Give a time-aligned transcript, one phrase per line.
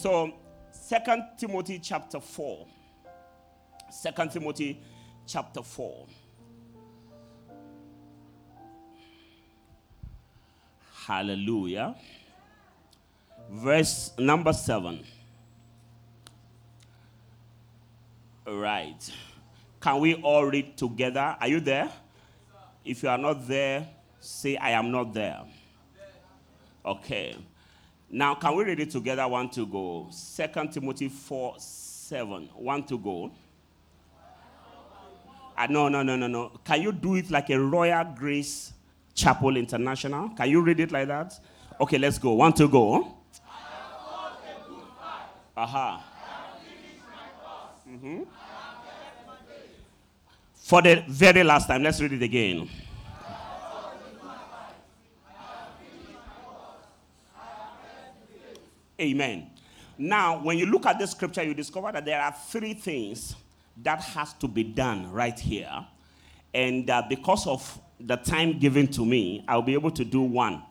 [0.00, 0.32] So,
[0.70, 2.66] Second Timothy chapter 4.
[3.90, 4.80] Second Timothy
[5.26, 6.06] chapter 4.
[11.06, 11.94] Hallelujah.
[13.50, 15.04] Verse number 7.
[18.46, 19.12] Right.
[19.82, 21.36] Can we all read together?
[21.38, 21.90] Are you there?
[22.86, 23.86] If you are not there,
[24.18, 25.42] say, I am not there.
[26.86, 27.36] Okay.
[28.10, 29.26] Now, can we read it together?
[29.28, 30.08] One to go.
[30.10, 32.48] Second Timothy 4 7.
[32.56, 33.30] One to go.
[35.56, 36.52] Uh, no, no, no, no, no.
[36.64, 38.72] Can you do it like a Royal Grace
[39.14, 40.30] Chapel International?
[40.30, 41.38] Can you read it like that?
[41.80, 42.32] Okay, let's go.
[42.32, 43.14] One to go.
[45.56, 45.96] Aha.
[45.96, 46.00] Uh-huh.
[47.88, 48.22] Mm-hmm.
[50.54, 52.68] For the very last time, let's read it again.
[59.00, 59.50] Amen.
[59.96, 63.34] Now, when you look at this scripture, you discover that there are three things
[63.82, 65.86] that has to be done right here.
[66.52, 70.62] And uh, because of the time given to me, I'll be able to do one.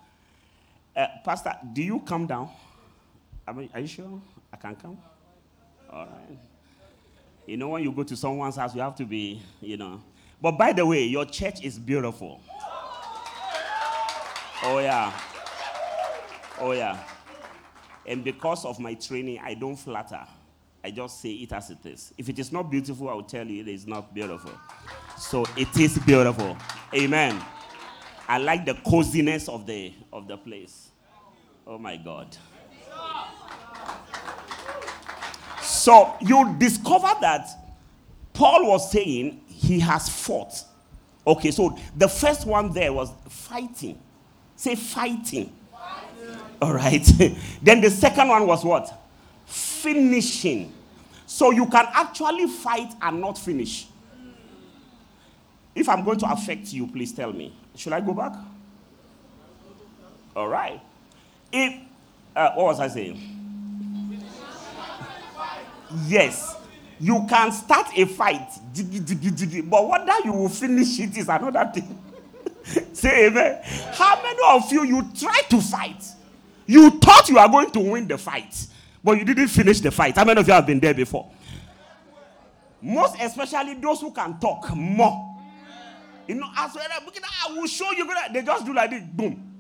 [0.95, 2.49] Uh, Pastor, do you come down?
[3.47, 4.21] Are you sure
[4.53, 4.97] I can come?
[5.91, 6.37] All right.
[7.47, 10.01] You know, when you go to someone's house, you have to be, you know.
[10.41, 12.41] But by the way, your church is beautiful.
[14.63, 15.13] Oh, yeah.
[16.59, 16.97] Oh, yeah.
[18.09, 20.25] And because of my training, I don't flatter.
[20.83, 22.11] I just say it as it is.
[22.17, 24.51] If it is not beautiful, I will tell you it is not beautiful.
[25.15, 26.57] So it is beautiful.
[26.95, 27.39] Amen.
[28.27, 30.89] I like the coziness of the of the place.
[31.67, 32.35] Oh my God.
[35.61, 37.47] So you discover that
[38.33, 40.63] Paul was saying he has fought.
[41.27, 44.01] Okay, so the first one there was fighting.
[44.55, 45.53] Say fighting.
[46.61, 47.03] All right.
[47.61, 48.93] then the second one was what?
[49.45, 50.73] Finishing.
[51.25, 53.87] So you can actually fight and not finish.
[55.73, 57.53] If I'm going to affect you, please tell me.
[57.75, 58.33] Should I go back?
[60.35, 60.81] All right.
[61.51, 61.81] If,
[62.35, 63.35] uh, what was I saying?
[66.05, 66.55] Yes.
[66.99, 68.47] You can start a fight,
[69.63, 71.97] but whether you will finish it is another thing.
[72.93, 73.61] Say amen.
[73.93, 76.03] How many of you you try to fight?
[76.69, 78.67] You thought you are going to win the fight,
[79.03, 80.15] but you didn't finish the fight.
[80.15, 81.31] How many of you have been there before?
[82.79, 85.35] Most especially those who can talk more.
[86.27, 88.07] You know, as well, I will show you.
[88.31, 89.51] They just do like this, boom.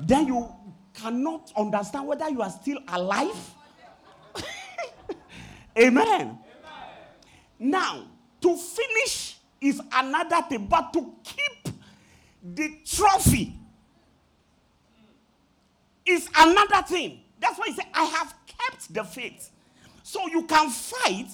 [0.00, 0.48] Then you
[0.94, 3.54] cannot understand whether you are still alive.
[5.78, 6.06] Amen.
[6.08, 6.38] Amen.
[7.58, 8.06] Now,
[8.40, 11.74] to finish is another thing, but to keep
[12.42, 13.58] the trophy
[16.06, 17.20] is another thing.
[17.40, 19.50] That's why he said, I have kept the faith.
[20.02, 21.28] So you can fight,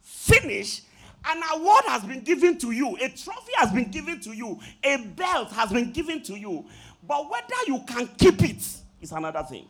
[0.00, 0.82] finish,
[1.24, 4.96] an award has been given to you, a trophy has been given to you, a
[4.96, 6.64] belt has been given to you.
[7.06, 8.64] But whether you can keep it
[9.00, 9.66] is another thing.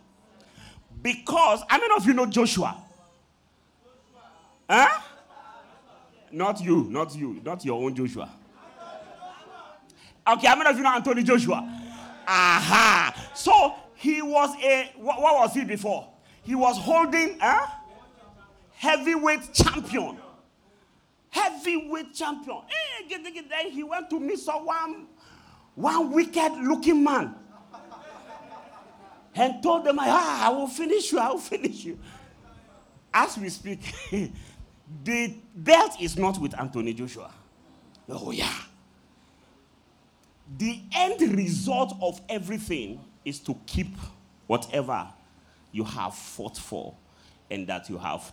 [1.01, 2.77] Because, how many of you know Joshua?
[4.69, 5.01] Huh?
[6.31, 8.31] Not you, not you, not your own Joshua.
[10.27, 11.57] Okay, how many of you know Anthony Joshua?
[12.27, 13.31] Aha.
[13.35, 16.09] So he was a, what, what was he before?
[16.43, 17.69] He was holding a
[18.75, 20.19] heavyweight champion.
[21.31, 22.63] Heavyweight champion.
[23.09, 25.07] Then he went to meet someone,
[25.77, 27.37] one wicked looking man.
[29.37, 31.97] And told them, ah, I will finish you, I will finish you.
[33.15, 33.79] As we speak,
[35.05, 37.31] the belt is not with Anthony Joshua.
[38.09, 38.53] Oh, yeah.
[40.59, 43.97] The end result of everything is to keep
[44.47, 45.07] whatever
[45.71, 46.95] you have fought for
[47.51, 48.33] and that you have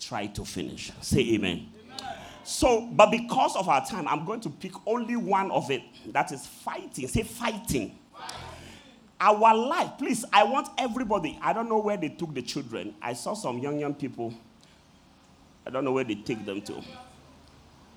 [0.00, 0.92] tried to finish.
[1.00, 1.68] Say amen.
[1.98, 2.16] amen.
[2.44, 5.82] So, but because of our time, I'm going to pick only one of it
[6.12, 7.08] that is fighting.
[7.08, 7.98] Say fighting.
[9.20, 11.38] Our life, please, I want everybody.
[11.40, 12.94] I don't know where they took the children.
[13.00, 14.34] I saw some young, young people.
[15.66, 16.82] I don't know where they take them to.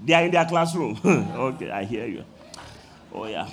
[0.06, 0.98] They are in their classroom.
[1.06, 2.24] okay, I hear you.
[3.12, 3.50] Oh, yeah.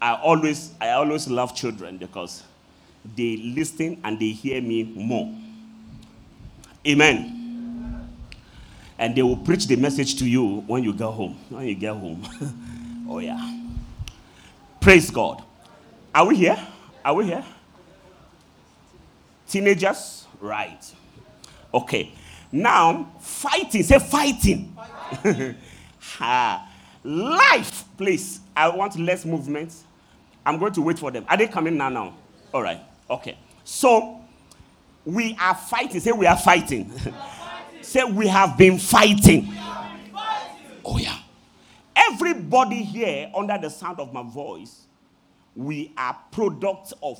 [0.00, 2.42] I always, I always love children because
[3.16, 5.34] they listen and they hear me more.
[6.86, 7.36] Amen.
[8.98, 11.38] And they will preach the message to you when you go home.
[11.48, 12.22] When you get home.
[13.08, 13.58] oh, yeah.
[14.80, 15.42] Praise God.
[16.14, 16.58] Are we here?
[17.04, 17.44] Are we here?
[19.48, 20.26] Teenagers?
[20.40, 20.82] Right.
[21.72, 22.12] Okay.
[22.52, 23.82] Now, fighting.
[23.82, 24.76] Say fighting.
[25.98, 26.66] fighting.
[27.02, 28.40] Life, please.
[28.54, 29.72] I want less movement
[30.44, 31.24] I'm going to wait for them.
[31.28, 31.88] Are they coming now?
[31.88, 32.16] Now.
[32.52, 32.80] All right.
[33.08, 33.36] Okay.
[33.64, 34.20] So
[35.04, 36.00] we are fighting.
[36.00, 36.92] Say we are fighting.
[37.82, 39.52] Say we have been fighting.
[40.84, 41.18] Oh yeah.
[41.94, 44.86] Everybody here under the sound of my voice,
[45.54, 47.18] we are products of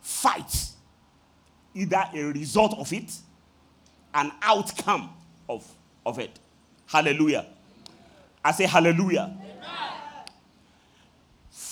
[0.00, 0.70] fight.
[1.74, 3.14] Either a result of it,
[4.14, 5.10] an outcome
[5.48, 5.66] of,
[6.04, 6.38] of it.
[6.86, 7.46] Hallelujah.
[8.44, 9.36] I say hallelujah.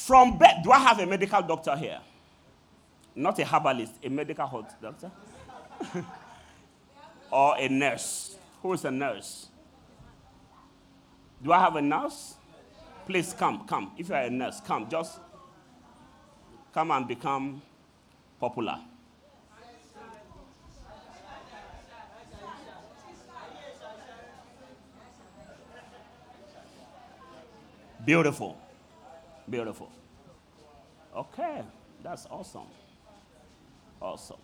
[0.06, 1.98] From bed, do I have a medical doctor here?
[3.16, 5.10] Not a herbalist, a medical health doctor?
[7.32, 8.36] or a nurse?
[8.62, 9.48] Who is a nurse?
[11.42, 12.36] Do I have a nurse?
[13.04, 13.90] Please come, come.
[13.98, 14.88] If you are a nurse, come.
[14.88, 15.18] Just
[16.72, 17.60] come and become
[18.38, 18.78] popular.
[28.04, 28.56] Beautiful.
[29.50, 29.95] Beautiful.
[31.16, 31.62] Okay,
[32.02, 32.66] that's awesome.
[34.02, 34.36] Awesome.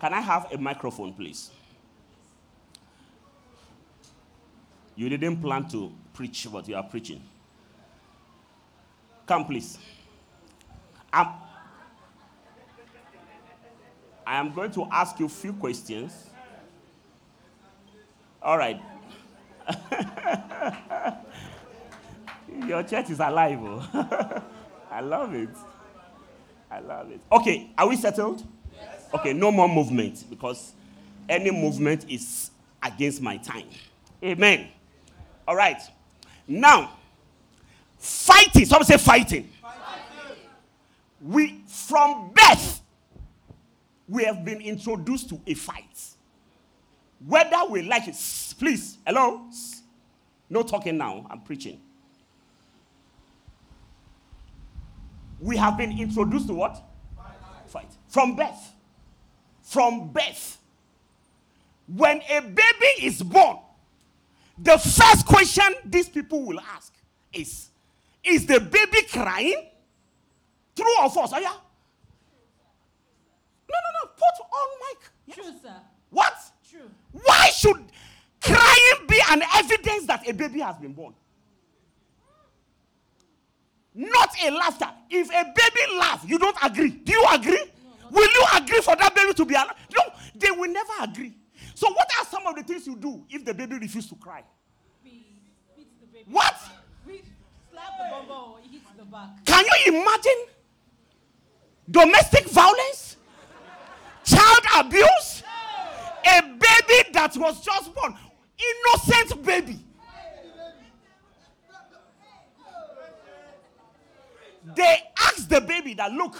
[0.00, 1.50] Can I have a microphone, please?
[4.96, 7.22] You didn't plan to preach what you are preaching.
[9.26, 9.78] Come, please.
[11.12, 11.26] I'm,
[14.26, 16.30] I am going to ask you a few questions.
[18.42, 18.80] All right.
[22.66, 23.58] Your church is alive.
[23.62, 24.42] Oh.
[24.90, 25.50] I love it.
[26.70, 27.20] I love it.
[27.32, 28.44] Okay, are we settled?
[28.74, 29.08] Yes.
[29.14, 30.72] Okay, no more movement because
[31.28, 32.50] any movement is
[32.82, 33.66] against my time.
[34.22, 34.68] Amen.
[35.46, 35.80] All right.
[36.46, 36.92] Now,
[37.98, 38.64] fighting.
[38.66, 39.48] Someone say fighting.
[39.60, 40.36] fighting.
[41.20, 42.80] We, from birth,
[44.08, 45.84] we have been introduced to a fight.
[47.24, 48.16] Whether we like it,
[48.58, 49.42] please, hello?
[50.48, 51.80] No talking now, I'm preaching.
[55.40, 56.82] We have been introduced to what?
[57.66, 57.90] Fight.
[58.08, 58.74] From birth.
[59.62, 60.58] From birth.
[61.86, 63.58] When a baby is born,
[64.58, 66.92] the first question these people will ask
[67.32, 67.70] is
[68.22, 69.66] Is the baby crying?
[70.76, 71.32] True or false?
[71.32, 71.46] Are you?
[71.46, 71.52] No,
[73.70, 74.10] no, no.
[74.14, 75.10] Put on mic.
[75.26, 75.36] Yes.
[75.36, 75.76] True, sir.
[76.10, 76.34] What?
[76.68, 76.90] True.
[77.24, 77.82] Why should
[78.40, 81.14] crying be an evidence that a baby has been born?
[83.94, 84.88] Not a laughter.
[85.08, 86.90] If a baby laugh, you don't agree.
[86.90, 87.64] Do you agree?
[87.84, 89.74] No, will you agree for that baby to be alive?
[89.94, 90.02] No,
[90.34, 91.34] they will never agree.
[91.74, 94.44] So, what are some of the things you do if the baby refuses to cry?
[95.02, 95.24] We
[95.76, 96.26] beat the baby.
[96.30, 96.56] What?
[97.06, 97.22] We
[97.70, 99.44] slap the hits the back.
[99.44, 100.44] Can you imagine
[101.90, 103.16] domestic violence,
[104.24, 105.42] child abuse?
[106.26, 108.14] A baby that was just born,
[108.58, 109.78] innocent baby.
[114.64, 116.36] They asked the baby that, look,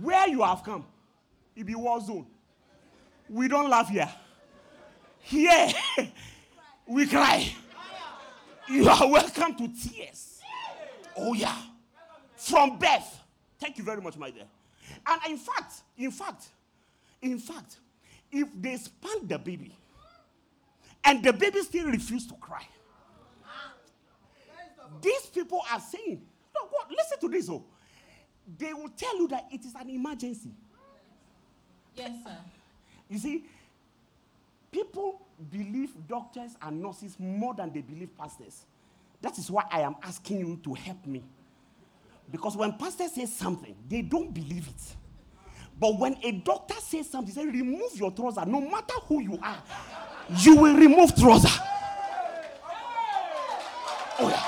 [0.00, 0.84] where you have come,
[1.56, 2.26] it be war zone.
[3.28, 4.10] We don't laugh here.
[5.20, 5.68] Here,
[6.86, 7.52] we cry.
[8.68, 10.40] You are welcome to tears.
[11.16, 11.56] Oh, yeah.
[12.36, 13.20] From birth.
[13.58, 14.44] Thank you very much, my dear.
[15.06, 16.48] And in fact, in fact,
[17.20, 17.78] in fact,
[18.30, 19.74] if they spank the baby
[21.04, 22.66] and the baby still refuses to cry,
[25.02, 26.22] these people are saying,
[26.62, 26.96] no?
[26.96, 27.64] Listen to this, oh.
[28.56, 30.50] They will tell you that it is an emergency.
[31.94, 32.36] Yes, sir.
[33.08, 33.44] You see,
[34.70, 38.64] people believe doctors and nurses more than they believe pastors.
[39.20, 41.24] That is why I am asking you to help me.
[42.30, 44.96] Because when pastor says something, they don't believe it.
[45.80, 49.62] But when a doctor says something, say remove your trouser, no matter who you are,
[50.38, 51.48] you will remove trouser.
[54.20, 54.42] Oh yeah.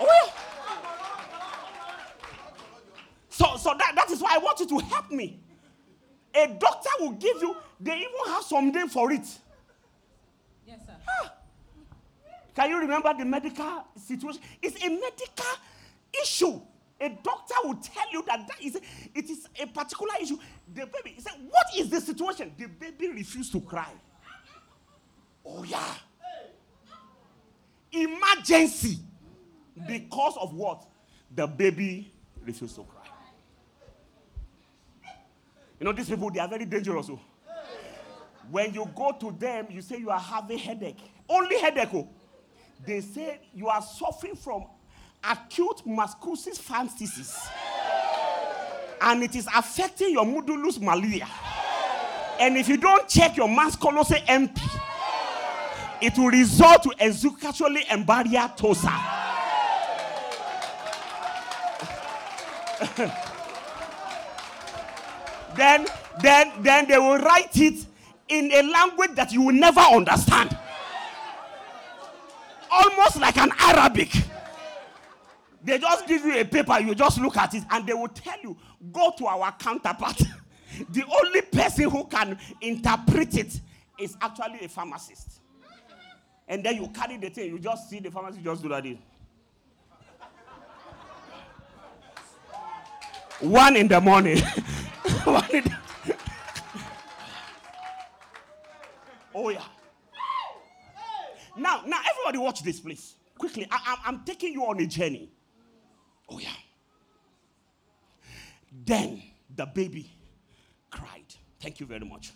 [0.00, 0.32] Oh yeah.
[3.28, 5.40] So, so that, that is why I want you to help me.
[6.34, 9.26] A doctor will give you, they even have some name for it.
[10.66, 10.92] Yes, sir.
[11.08, 11.32] Ah.
[12.54, 14.42] Can you remember the medical situation?
[14.62, 15.46] It's a medical
[16.22, 16.60] issue.
[16.98, 18.76] A doctor will tell you that, that is,
[19.14, 20.38] it is a particular issue.
[20.74, 22.52] The baby, he said, What is the situation?
[22.56, 23.92] The baby refused to cry.
[25.44, 25.94] Oh, yeah.
[27.92, 28.98] Emergency.
[29.86, 30.86] Because of what?
[31.34, 32.10] The baby
[32.42, 32.95] refused to cry.
[35.78, 37.08] You know, these people, they are very dangerous.
[37.10, 37.20] Oh.
[38.50, 40.98] When you go to them, you say you are having headache.
[41.28, 41.90] Only headache.
[41.92, 42.08] Oh.
[42.86, 44.64] They say you are suffering from
[45.22, 47.36] acute musculosis fancies.
[49.00, 51.28] And it is affecting your modulus malaria.
[52.38, 54.60] And if you don't check your musculosis MP,
[56.00, 58.92] it will result to Ezekiel Embaria Tosa.
[65.56, 65.86] Then,
[66.20, 67.86] then, then they will write it
[68.28, 70.56] in a language that you will never understand.
[72.70, 74.10] Almost like an Arabic.
[75.62, 78.38] They just give you a paper, you just look at it, and they will tell
[78.42, 78.56] you,
[78.92, 80.16] go to our counterpart.
[80.90, 83.60] the only person who can interpret it
[83.98, 85.40] is actually a pharmacist.
[86.46, 88.86] And then you carry the thing, you just see the pharmacist just do that.
[88.86, 88.98] In
[93.40, 94.40] one in the morning.
[99.38, 99.62] Oh, yeah.
[101.58, 103.16] Now, now, everybody watch this, please.
[103.36, 103.66] Quickly.
[103.70, 105.30] I, I- I'm taking you on a journey.
[106.30, 106.48] Oh, yeah.
[108.86, 109.22] Then
[109.54, 110.10] the baby
[110.90, 111.34] cried.
[111.60, 112.32] Thank you very much.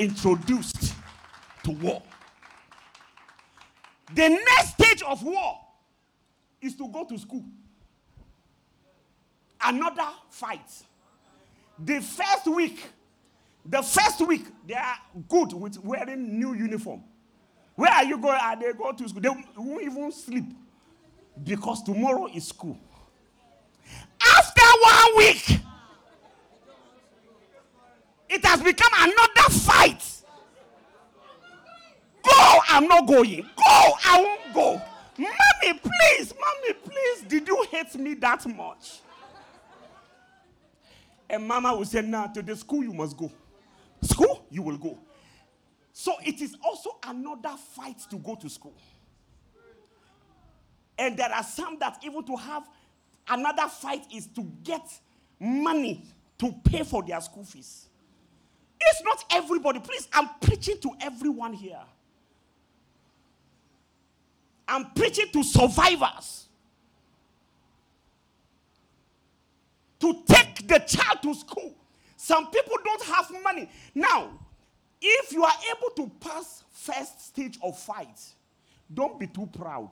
[0.00, 0.92] Introduced
[1.62, 2.02] to war.
[4.12, 5.56] The next stage of war
[6.60, 7.44] is to go to school.
[9.62, 10.70] Another fight.
[11.78, 12.82] The first week,
[13.64, 14.96] the first week, they are
[15.28, 17.02] good with wearing new uniform.
[17.74, 18.38] Where are you going?
[18.40, 19.22] Are they go to school?
[19.22, 20.44] They won't even sleep
[21.42, 22.78] because tomorrow is school.
[24.20, 25.60] After one week,
[28.28, 30.04] it has become another fight.
[32.22, 33.42] Go, I'm not going.
[33.56, 34.82] Go, I won't go.
[35.16, 37.22] Mommy, please, mommy, please.
[37.28, 39.00] Did you hate me that much?
[41.30, 43.30] And mama will say, Now to the school you must go.
[44.02, 44.98] School, you will go.
[45.92, 48.74] So it is also another fight to go to school.
[50.98, 52.68] And there are some that even to have
[53.28, 54.82] another fight is to get
[55.38, 56.04] money
[56.38, 57.86] to pay for their school fees.
[58.80, 59.78] It's not everybody.
[59.80, 61.80] Please, I'm preaching to everyone here.
[64.66, 66.46] I'm preaching to survivors.
[70.00, 71.74] To take the child to school.
[72.16, 73.68] Some people don't have money.
[73.94, 74.30] Now,
[75.00, 78.20] if you are able to pass first stage of fight,
[78.92, 79.90] don't be too proud.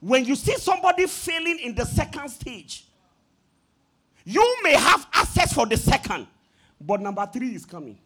[0.00, 2.84] When you see somebody failing in the second stage,
[4.24, 6.26] you may have access for the second,
[6.80, 7.98] but number three is coming.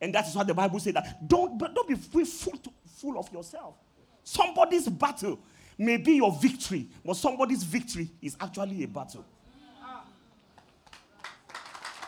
[0.00, 3.74] And that is what the Bible said that don't, don't be full, full, of yourself.
[4.24, 5.38] Somebody's battle
[5.80, 9.24] may be your victory, but somebody's victory is actually a battle.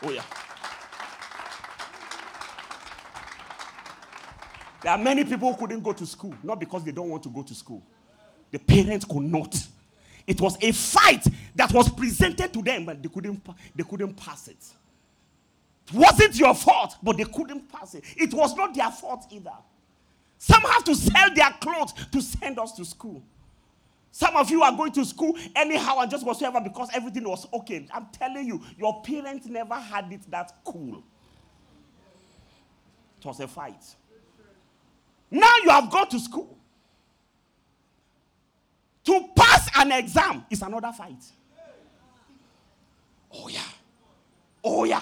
[0.03, 0.21] Oh, yeah.
[4.83, 7.29] There are many people who couldn't go to school, not because they don't want to
[7.29, 7.81] go to school.
[8.51, 9.55] The parents could not.
[10.27, 11.25] It was a fight
[11.55, 13.41] that was presented to them, but they couldn't,
[13.75, 14.63] they couldn't pass it.
[15.87, 18.03] It wasn't your fault, but they couldn't pass it.
[18.17, 19.51] It was not their fault either.
[20.37, 23.23] Some have to sell their clothes to send us to school.
[24.15, 27.87] Some of you are going to school anyhow and just whatsoever because everything was okay.
[27.91, 31.03] I'm telling you, your parents never had it that cool.
[33.19, 33.83] It was a fight.
[35.31, 36.55] Now you have gone to school.
[39.05, 41.23] To pass an exam is another fight.
[43.33, 43.61] Oh, yeah.
[44.63, 45.01] Oh, yeah.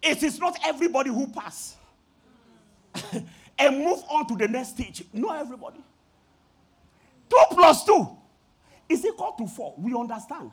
[0.00, 1.74] It is not everybody who pass
[3.58, 5.02] and move on to the next stage.
[5.12, 5.80] Not everybody.
[7.28, 8.08] Two plus two
[8.88, 9.74] is equal to four.
[9.78, 10.50] We understand.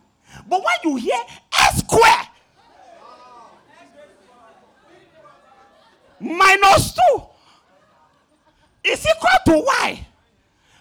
[0.47, 1.19] But when you hear
[1.59, 2.27] S square
[6.19, 7.21] minus two
[8.83, 10.07] is equal to y,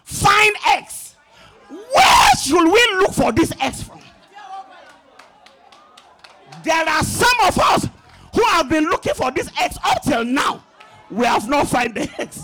[0.04, 1.16] find x.
[1.68, 4.00] Where should we look for this x from?
[6.62, 7.88] There are some of us
[8.34, 10.64] who have been looking for this x up till now.
[11.10, 12.42] We have not found the x.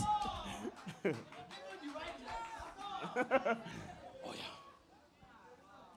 [4.24, 4.42] oh yeah.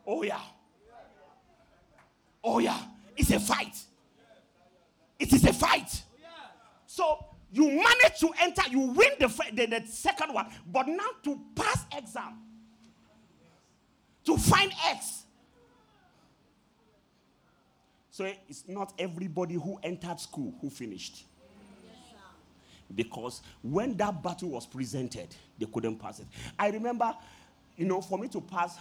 [0.05, 0.41] Oh yeah.
[2.43, 2.79] Oh yeah.
[3.15, 3.77] It's a fight.
[5.19, 6.03] It is a fight.
[6.85, 11.39] So you manage to enter, you win the, the, the second one, but now to
[11.55, 12.39] pass exam,
[14.25, 15.23] to find X.
[18.09, 21.25] So it's not everybody who entered school who finished.
[22.95, 26.27] Because when that battle was presented, they couldn't pass it.
[26.57, 27.15] I remember,
[27.75, 28.77] you know, for me to pass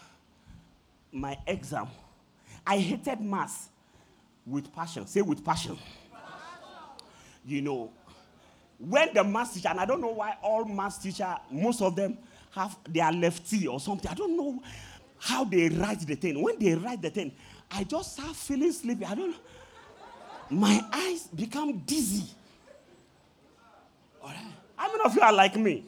[1.11, 1.89] my exam,
[2.67, 3.69] I hated maths
[4.47, 5.07] with passion.
[5.07, 5.79] Say with passion.
[7.45, 7.93] You know,
[8.79, 12.19] when the maths teacher, and I don't know why all maths teacher, most of them
[12.53, 14.11] have they are lefty or something.
[14.11, 14.63] I don't know
[15.19, 16.43] how they write the thing.
[16.43, 17.33] When they write the thing,
[17.71, 19.05] I just start feeling sleepy.
[19.05, 19.37] I don't know.
[20.51, 22.27] my eyes become dizzy.
[24.83, 25.85] How many of you are like me?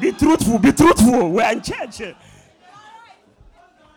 [0.00, 1.30] Be truthful, be truthful.
[1.30, 2.00] We're in church.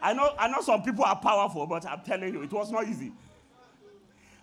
[0.02, 2.86] I know, I know some people are powerful, but I'm telling you, it was not
[2.90, 3.14] easy.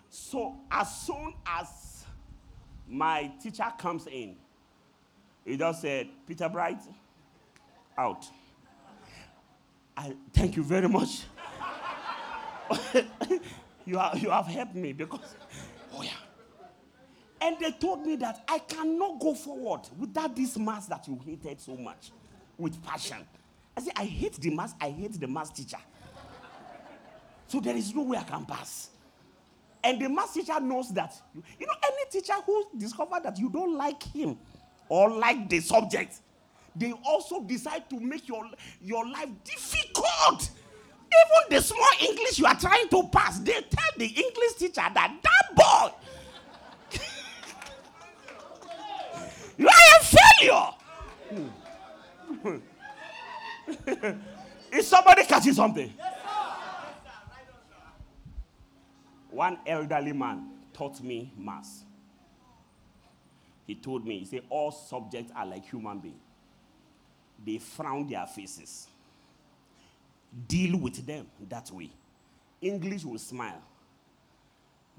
[0.09, 2.03] So as soon as
[2.89, 4.37] my teacher comes in,
[5.45, 6.81] he just said, Peter Bright,
[7.95, 8.25] out.
[9.95, 11.25] I thank you very much.
[13.85, 15.35] you, have, you have helped me because.
[17.41, 21.59] And they told me that I cannot go forward without this mass that you hated
[21.59, 22.11] so much
[22.57, 23.17] with passion.
[23.77, 25.77] I said, I hate the mass, I hate the mass teacher.
[27.47, 28.89] So there is no way I can pass.
[29.83, 31.13] And the mass teacher knows that.
[31.33, 34.37] You, you know, any teacher who discovers that you don't like him
[34.89, 36.21] or like the subject,
[36.75, 38.49] they also decide to make your,
[38.81, 40.49] your life difficult.
[41.05, 45.15] Even the small English you are trying to pass, they tell the English teacher that
[45.21, 45.91] that boy,
[49.57, 50.03] you are a
[50.45, 50.71] failure.
[54.71, 55.93] Is somebody catching something?
[59.31, 61.83] One elderly man taught me mass.
[63.67, 66.21] He told me, he said, all subjects are like human beings.
[67.45, 68.87] They frown their faces.
[70.47, 71.89] Deal with them that way.
[72.61, 73.61] English will smile.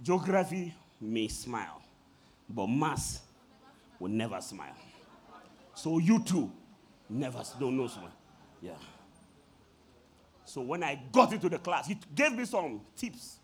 [0.02, 1.80] Geography may smile.
[2.48, 3.22] But mass
[3.98, 4.74] will never smile.
[5.76, 6.50] So you too,
[7.08, 8.10] never don't know smile.
[8.62, 8.72] Yeah.
[10.46, 13.38] So when I got into the class, he gave me some tips.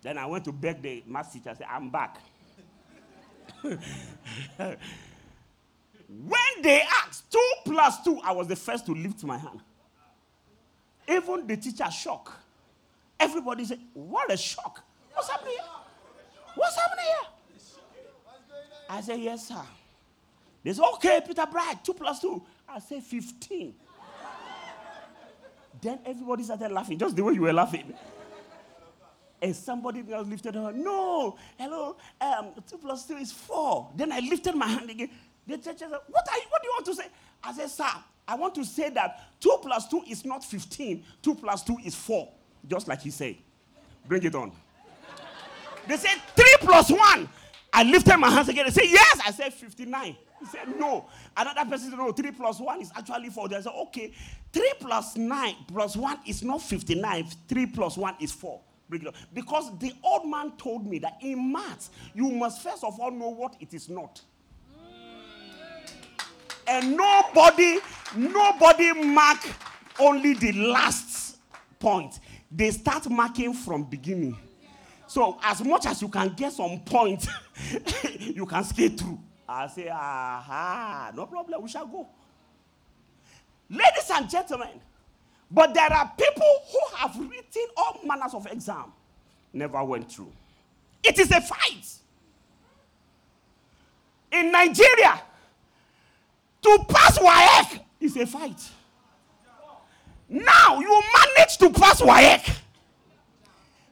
[0.00, 1.50] Then I went to beg the math teacher.
[1.50, 2.18] I said, I'm back.
[3.62, 4.68] when
[6.62, 9.58] they asked two plus two, I was the first to lift my hand.
[11.08, 12.30] Even the teacher shocked.
[13.18, 14.84] Everybody said, What a shock.
[15.12, 15.64] What's happening here?
[16.54, 17.30] What's happening here?
[18.88, 19.62] I said, Yes, sir.
[20.64, 22.42] They said, Okay, Peter Bright, two plus two.
[22.68, 23.74] I said, 15.
[25.80, 27.92] then everybody started laughing, just the way you were laughing.
[29.42, 30.72] And somebody else lifted her.
[30.72, 33.90] No, hello, um, two plus two is four.
[33.94, 35.10] Then I lifted my hand again.
[35.46, 37.06] The teacher said, what, are you, what do you want to say?
[37.42, 37.90] I said, Sir,
[38.26, 41.94] I want to say that two plus two is not 15, two plus two is
[41.94, 42.32] four.
[42.66, 43.36] Just like he said.
[44.08, 44.52] Bring it on.
[45.86, 47.28] they said, Three plus one.
[47.76, 48.66] I lifted my hands again.
[48.66, 49.20] They said, Yes.
[49.26, 50.16] I said, 59.
[50.38, 51.06] He said, No.
[51.36, 53.48] Another person said, No, 3 plus 1 is actually 4.
[53.48, 54.12] They said, Okay,
[54.52, 57.26] 3 plus 9 plus 1 is not 59.
[57.48, 58.60] 3 plus 1 is 4.
[59.32, 63.30] Because the old man told me that in maths, you must first of all know
[63.30, 64.20] what it is not.
[66.68, 67.78] And nobody,
[68.14, 69.38] nobody mark
[69.98, 71.38] only the last
[71.80, 72.20] point.
[72.52, 74.38] They start marking from beginning.
[75.14, 77.24] So as much as you can get some point,
[78.18, 79.20] you can skate through.
[79.48, 82.08] I say, aha, no problem, we shall go.
[83.70, 84.80] Ladies and gentlemen,
[85.48, 88.92] but there are people who have written all manners of exam,
[89.52, 90.32] never went through.
[91.04, 91.86] It is a fight.
[94.32, 95.22] In Nigeria,
[96.60, 98.68] to pass WAEC is a fight.
[100.28, 101.02] Now you
[101.36, 102.62] manage to pass WAEC.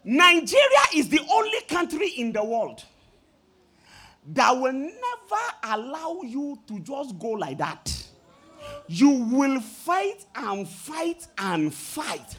[0.05, 2.83] Nigeria is the only country in the world
[4.33, 7.93] that will never allow you to just go like that.
[8.89, 12.37] You will fight and fight and fight.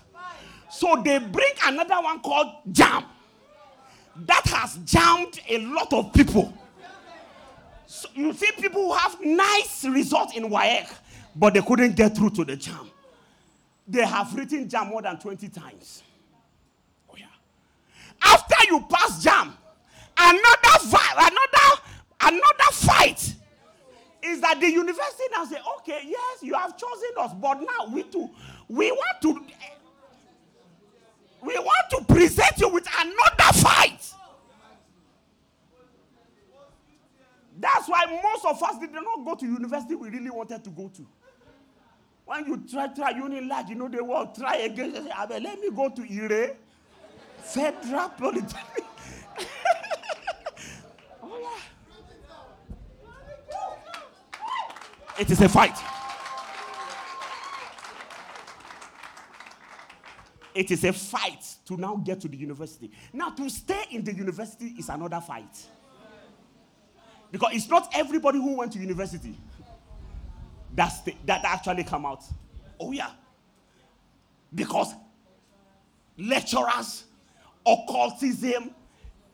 [0.69, 3.05] So they bring another one called JAMB
[4.25, 6.53] That has jammed a lot of people.
[7.85, 10.91] So you see people who have nice results in WAEC,
[11.35, 12.87] but they couldn't get through to the JAMB.
[13.87, 16.03] They have written JAMB more than 20 times.
[18.23, 19.53] After you pass JAMB,
[20.17, 21.81] another fight, another
[22.21, 23.33] another fight
[24.23, 28.03] is that the university now say, okay, yes, you have chosen us, but now we
[28.03, 28.29] too,
[28.69, 29.45] we want to,
[31.41, 34.13] we want to present you with another fight.
[37.59, 40.89] That's why most of us did not go to university we really wanted to go
[40.89, 41.05] to.
[42.25, 44.93] When you try, try Unilag, you know they will try again.
[44.93, 46.55] Say, let me go to IRE,
[47.43, 48.85] Federal Polytechnic.
[55.19, 55.77] It is a fight.
[60.55, 62.89] It is a fight to now get to the university.
[63.13, 65.67] Now, to stay in the university is another fight.
[67.31, 69.37] Because it's not everybody who went to university
[70.75, 72.23] that's the, that actually come out.
[72.79, 73.11] Oh, yeah.
[74.53, 74.93] Because
[76.17, 77.05] lecturers,
[77.65, 78.71] occultism,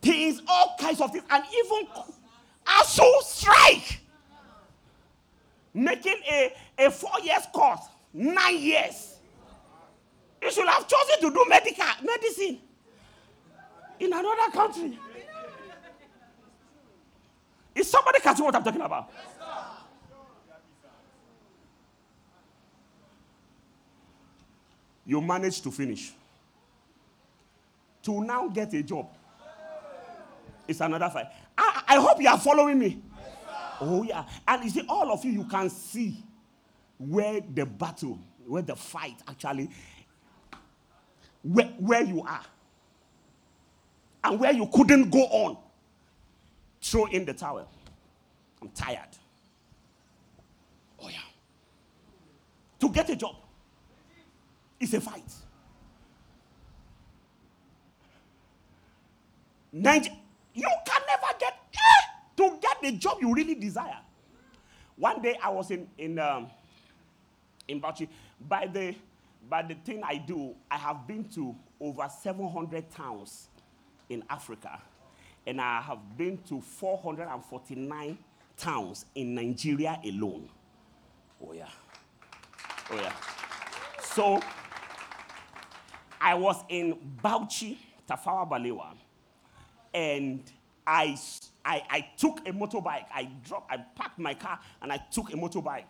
[0.02, 1.88] things, all kinds of things, and even
[2.65, 4.02] ASUU strike.
[5.74, 7.82] Making a, a four years course,
[8.13, 9.15] nine years.
[10.42, 12.60] You should have chosen to do medical medicine
[14.00, 14.98] in another country.
[17.76, 19.12] Is somebody catching what I'm talking about?
[25.06, 26.13] You managed to finish.
[28.04, 29.08] To now get a job.
[30.68, 31.28] It's another fight.
[31.58, 33.02] I, I hope you are following me.
[33.82, 34.26] Oh, yeah.
[34.48, 36.24] And you see, all of you, you can see
[36.98, 39.70] where the battle, where the fight actually,
[41.42, 42.42] where, where you are.
[44.24, 45.58] And where you couldn't go on.
[46.82, 47.68] Throw in the towel.
[48.62, 49.10] I'm tired.
[51.02, 51.18] Oh, yeah.
[52.80, 53.36] To get a job,
[54.80, 55.24] it's a fight.
[59.72, 60.12] Niger-
[60.54, 62.06] you can never get eh,
[62.38, 64.00] to get the job you really desire.
[64.96, 66.48] One day I was in in um,
[67.68, 68.08] in Bauchi.
[68.48, 68.96] By the
[69.50, 73.48] by the thing I do, I have been to over 700 towns
[74.10, 74.82] in Africa,
[75.48, 78.18] and I have been to 449
[78.58, 80.50] towns in Nigeria alone.
[81.42, 81.70] Oh yeah,
[82.92, 83.14] oh yeah.
[84.02, 84.42] So
[86.20, 87.78] I was in Bauchi,
[88.08, 88.94] Tafawa Balewa,
[89.93, 90.43] and
[90.86, 91.17] I,
[91.63, 93.06] I, I took a motorbike.
[93.13, 95.84] I dropped, I parked my car and I took a motorbike.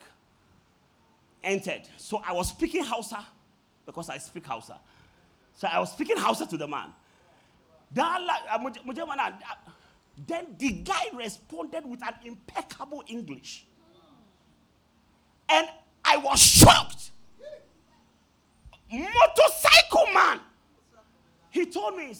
[1.44, 1.84] Entered.
[1.98, 3.26] So I was speaking Hausa
[3.86, 4.78] because I speak Hausa.
[5.56, 6.90] So I was speaking Hausa to the man.
[7.98, 8.20] Uh,
[8.52, 8.58] uh,
[10.28, 13.66] then the guy responded with an impeccable English.
[15.48, 15.68] And
[16.04, 17.12] I was shocked.
[18.92, 20.40] Motorcycle man.
[21.52, 22.16] He told me,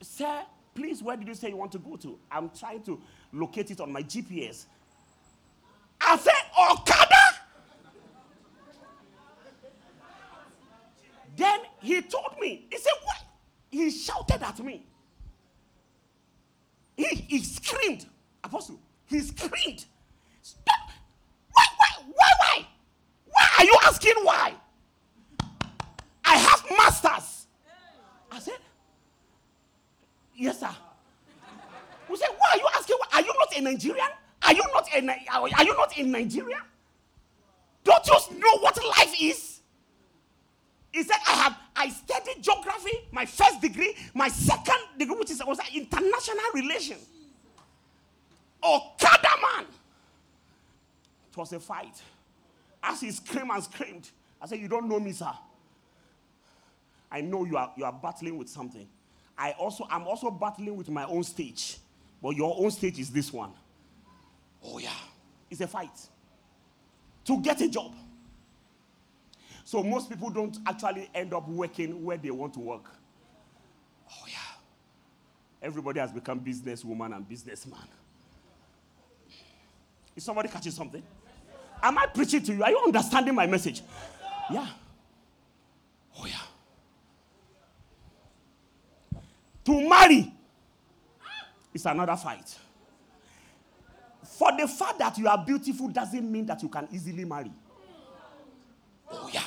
[0.00, 0.42] Sir,
[0.74, 2.18] please, where did you say you want to go to?
[2.30, 3.00] I'm trying to
[3.32, 4.64] locate it on my GPS.
[6.00, 6.32] I said,
[6.70, 7.16] Okada.
[11.36, 13.16] Then he told me, he said, What?
[13.70, 14.84] He shouted at me.
[16.96, 18.06] He, he screamed,
[18.44, 19.86] Apostle, he screamed.
[20.42, 20.90] Stop.
[21.52, 22.66] Why, why, why, why?
[23.26, 24.54] Why are you asking why?
[26.24, 27.46] I have masters.
[28.30, 28.58] I said,
[30.40, 30.70] Yes, sir.
[32.08, 32.96] We said, Why are you asking?
[33.12, 34.08] Are you not a Nigerian?
[34.42, 36.56] Are you not a, are you not in Nigeria?
[37.84, 39.60] Don't you know what life is?
[40.92, 45.42] He said, I have I studied geography, my first degree, my second degree, which is
[45.46, 47.06] was international relations.
[48.64, 49.66] Okada man.
[51.30, 52.00] It was a fight.
[52.82, 54.08] As he screamed and screamed,
[54.40, 55.32] I said, You don't know me, sir.
[57.12, 58.88] I know you are you are battling with something.
[59.40, 61.78] I also I'm also battling with my own stage.
[62.22, 63.52] But your own stage is this one.
[64.62, 64.90] Oh yeah.
[65.50, 65.98] It's a fight.
[67.24, 67.94] To get a job.
[69.64, 72.84] So most people don't actually end up working where they want to work.
[74.10, 74.36] Oh yeah.
[75.62, 77.88] Everybody has become businesswoman and businessman.
[80.14, 81.02] Is somebody catching something?
[81.82, 82.62] Am I preaching to you?
[82.62, 83.80] Are you understanding my message?
[84.50, 84.66] Yeah.
[86.18, 86.49] Oh yeah.
[89.64, 90.32] To marry
[91.74, 92.56] is another fight.
[94.22, 97.52] For the fact that you are beautiful doesn't mean that you can easily marry.
[99.10, 99.44] Oh, yeah.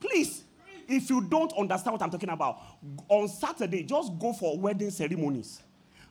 [0.00, 0.44] Please,
[0.86, 2.60] if you don't understand what I'm talking about,
[3.08, 5.62] on Saturday, just go for wedding ceremonies.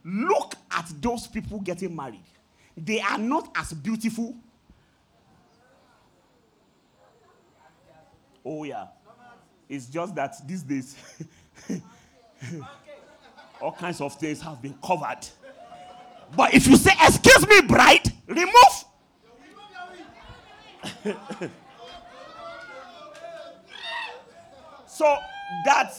[0.03, 2.23] Look at those people getting married.
[2.75, 4.35] They are not as beautiful.
[8.43, 8.87] Oh, yeah.
[9.69, 10.95] It's just that these days,
[13.61, 15.25] all kinds of things have been covered.
[16.35, 18.53] But if you say, Excuse me, bride, remove.
[24.87, 25.17] so
[25.65, 25.93] that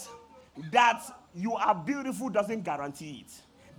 [0.71, 1.03] that
[1.35, 3.33] you are beautiful doesn't guarantee it.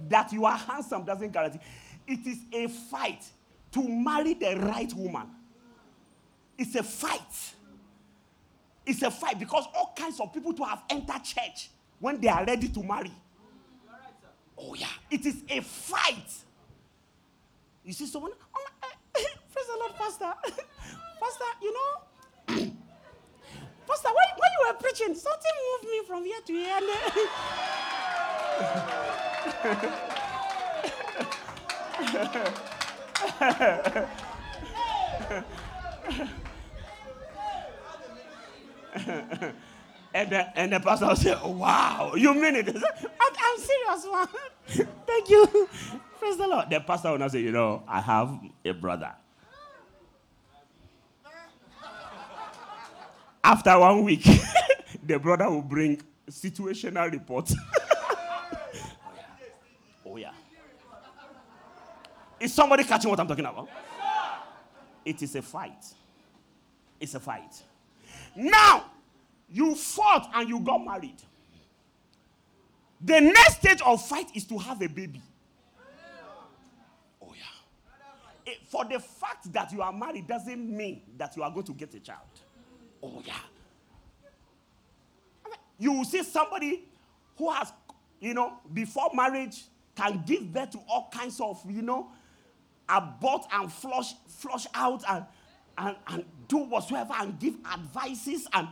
[0.10, 1.60] That you are handsome doesn't guarantee.
[2.08, 2.20] it.
[2.20, 3.24] It is a fight
[3.72, 5.28] to marry the right woman.
[6.58, 7.54] It's a fight.
[8.86, 12.46] It's a fight because all kinds of people to have entered church when they are
[12.46, 13.12] ready to marry.
[14.58, 16.30] Oh yeah, it is a fight.
[17.84, 18.92] You see someone, oh my, uh,
[19.54, 20.34] praise the Lord, Pastor.
[21.20, 22.02] Pastor, you know,
[23.88, 26.80] Pastor, when, when you were preaching, something moved me from here to here.
[39.06, 39.66] And,
[40.16, 42.70] and, the, and the pastor said, Wow, you mean it?
[43.20, 44.28] I'm serious one.
[45.06, 45.46] Thank you.
[46.20, 46.70] Praise the Lord.
[46.70, 49.12] The pastor will not say, you know, I have a brother.
[53.44, 54.26] After one week,
[55.04, 57.52] the brother will bring situational report.
[57.54, 58.48] Oh,
[60.06, 60.32] oh, yeah.
[62.40, 63.70] Is somebody catching what I'm talking about?
[65.04, 65.86] It is a fight.
[67.00, 67.62] It's a fight.
[68.36, 68.86] Now,
[69.50, 71.22] you fought and you got married.
[73.02, 75.22] The next stage of fight is to have a baby.
[77.22, 78.52] Oh, yeah.
[78.52, 81.74] It, for the fact that you are married doesn't mean that you are going to
[81.74, 82.20] get a child.
[83.04, 83.36] Oh, yeah.
[85.78, 86.86] You will see somebody
[87.38, 87.72] who has,
[88.20, 92.10] you know, before marriage can give birth to all kinds of, you know,
[92.90, 95.26] abort and flush, flush out and,
[95.78, 98.68] and, and do whatsoever and give advices and,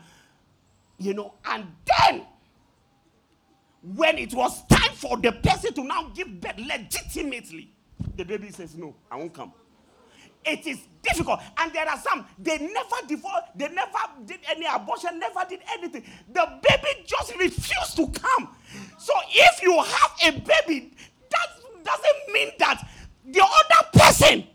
[0.97, 2.25] you know, and then
[3.95, 7.71] when it was time for the person to now give birth legitimately,
[8.15, 9.53] the baby says, No, I won't come.
[10.45, 11.39] It is difficult.
[11.57, 16.03] And there are some, they never divorced, they never did any abortion, never did anything.
[16.31, 18.49] The baby just refused to come.
[18.97, 20.91] So if you have a baby,
[21.29, 22.85] that doesn't mean that
[23.25, 24.47] the other person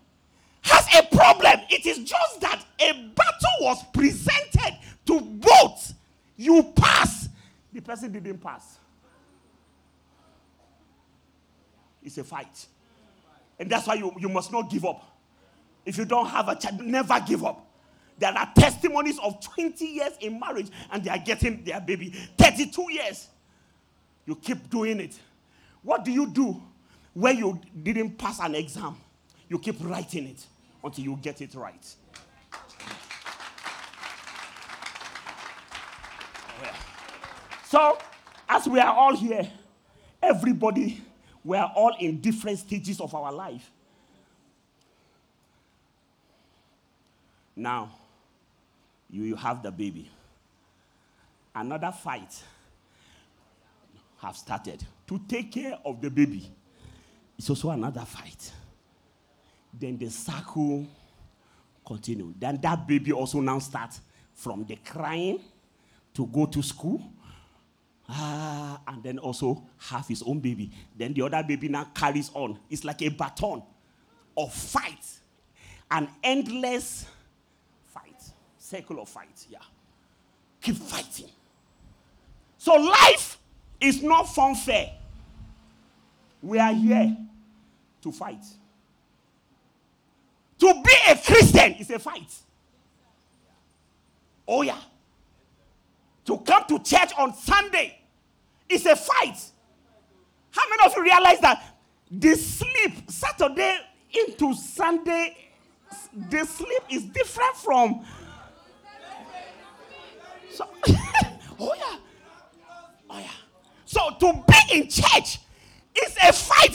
[0.62, 1.60] has a problem.
[1.70, 5.94] It is just that a battle was presented to both.
[6.38, 7.28] You pass,
[7.72, 8.78] the person didn't pass.
[12.02, 12.66] It's a fight.
[13.58, 15.04] And that's why you, you must not give up.
[15.84, 17.66] If you don't have a child, never give up.
[18.18, 22.10] There are testimonies of 20 years in marriage and they are getting their baby.
[22.38, 23.28] 32 years.
[24.24, 25.18] You keep doing it.
[25.82, 26.62] What do you do
[27.14, 28.96] when you didn't pass an exam?
[29.48, 30.46] You keep writing it
[30.84, 31.94] until you get it right.
[37.68, 37.98] So,
[38.48, 39.46] as we are all here,
[40.22, 41.02] everybody,
[41.44, 43.70] we are all in different stages of our life.
[47.54, 47.90] Now,
[49.10, 50.10] you, have the baby.
[51.54, 52.42] Another fight
[54.22, 54.82] have started.
[55.08, 56.50] To take care of the baby
[57.36, 58.50] It's also another fight.
[59.78, 60.86] Then the circle
[61.86, 62.32] continue.
[62.38, 64.00] Then that baby also now starts
[64.32, 65.40] from the crying
[66.14, 67.02] to go to school.
[68.10, 70.70] Ah, and then also have his own baby.
[70.96, 72.58] Then the other baby now carries on.
[72.70, 73.62] It's like a baton
[74.36, 75.04] of fight.
[75.90, 77.06] An endless
[77.92, 78.22] fight,
[78.56, 79.46] circle of fight.
[79.50, 79.58] Yeah.
[80.60, 81.28] Keep fighting.
[82.56, 83.38] So life
[83.80, 84.90] is not fun fair.
[86.42, 87.16] We are here
[88.02, 88.44] to fight.
[90.58, 92.34] To be a Christian is a fight.
[94.46, 94.78] Oh, yeah.
[96.24, 97.97] To come to church on Sunday
[98.68, 99.38] is a fight.
[100.50, 101.76] How many of you realize that
[102.10, 103.78] the sleep Saturday
[104.10, 105.36] into Sunday,
[106.30, 108.04] the sleep is different from
[110.58, 110.66] so,
[111.60, 111.96] oh yeah.
[113.08, 113.30] Oh yeah.
[113.84, 115.38] So to be in church
[115.94, 116.74] is a fight.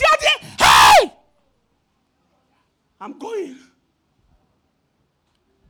[0.58, 1.12] Hey!
[2.98, 3.58] I'm going.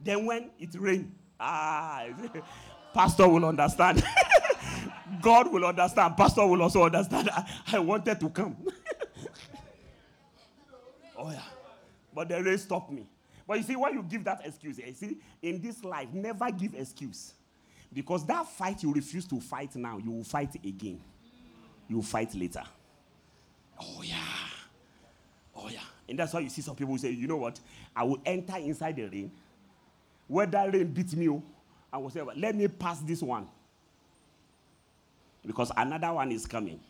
[0.00, 1.10] Then when it rains,
[1.40, 2.04] ah,
[2.94, 4.04] pastor will understand.
[5.20, 6.16] God will understand.
[6.16, 7.30] Pastor will also understand.
[7.30, 8.56] I, I wanted to come.
[11.16, 11.40] oh yeah.
[12.14, 13.06] But the rain stopped me.
[13.46, 16.74] But you see, why you give that excuse, you see, in this life, never give
[16.74, 17.34] excuse.
[17.92, 21.00] Because that fight you refuse to fight now, you will fight again.
[21.88, 22.62] You will fight later.
[23.80, 24.16] Oh, yeah.
[25.54, 25.80] Oh, yeah.
[26.08, 27.60] And that's why you see some people say, you know what?
[27.94, 29.30] I will enter inside the rain.
[30.26, 31.42] Whether rain beats me, oh,
[31.92, 33.46] I will say, let me pass this one.
[35.46, 36.80] Because another one is coming.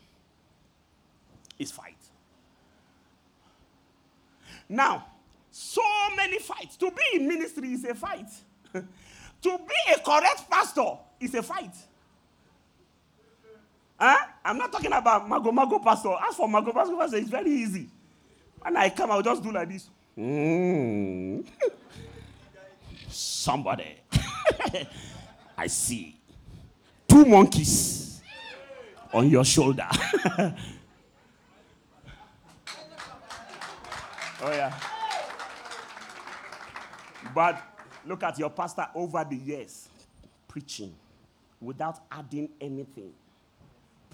[1.58, 1.96] It's fight.
[4.68, 5.06] Now,
[5.50, 5.82] so
[6.16, 6.76] many fights.
[6.76, 8.30] To be in ministry is a fight.
[9.42, 11.74] To be a correct pastor is a fight.
[14.00, 14.26] Huh?
[14.42, 16.14] I'm not talking about Mago Mago pastor.
[16.26, 17.90] As for Mago Mago pastor, it's very easy.
[18.62, 19.90] When I come, I'll just do like this.
[20.16, 21.44] Mm.
[23.10, 23.96] Somebody.
[25.58, 26.18] I see.
[27.06, 28.03] Two monkeys
[29.14, 29.88] on your shoulder.
[34.42, 34.74] oh, yeah.
[37.34, 37.62] But
[38.06, 39.88] Look at your pastor over the years
[40.46, 40.94] preaching
[41.60, 43.12] without adding anything.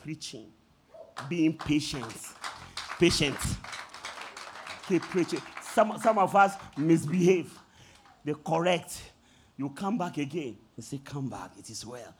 [0.02, 0.46] Preaching,
[1.28, 2.06] being patient.
[2.98, 3.36] Patient.
[4.88, 5.42] Keep preaching.
[5.62, 7.52] Some, some of us misbehave.
[8.24, 9.12] They correct.
[9.56, 10.56] You come back again.
[10.76, 11.50] They say, Come back.
[11.58, 12.14] It is well.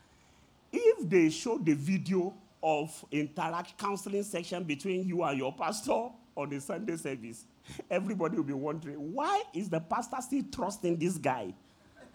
[0.73, 6.51] If they show the video of interact counseling section between you and your pastor on
[6.51, 7.45] the Sunday service,
[7.91, 11.53] everybody will be wondering why is the pastor still trusting this guy?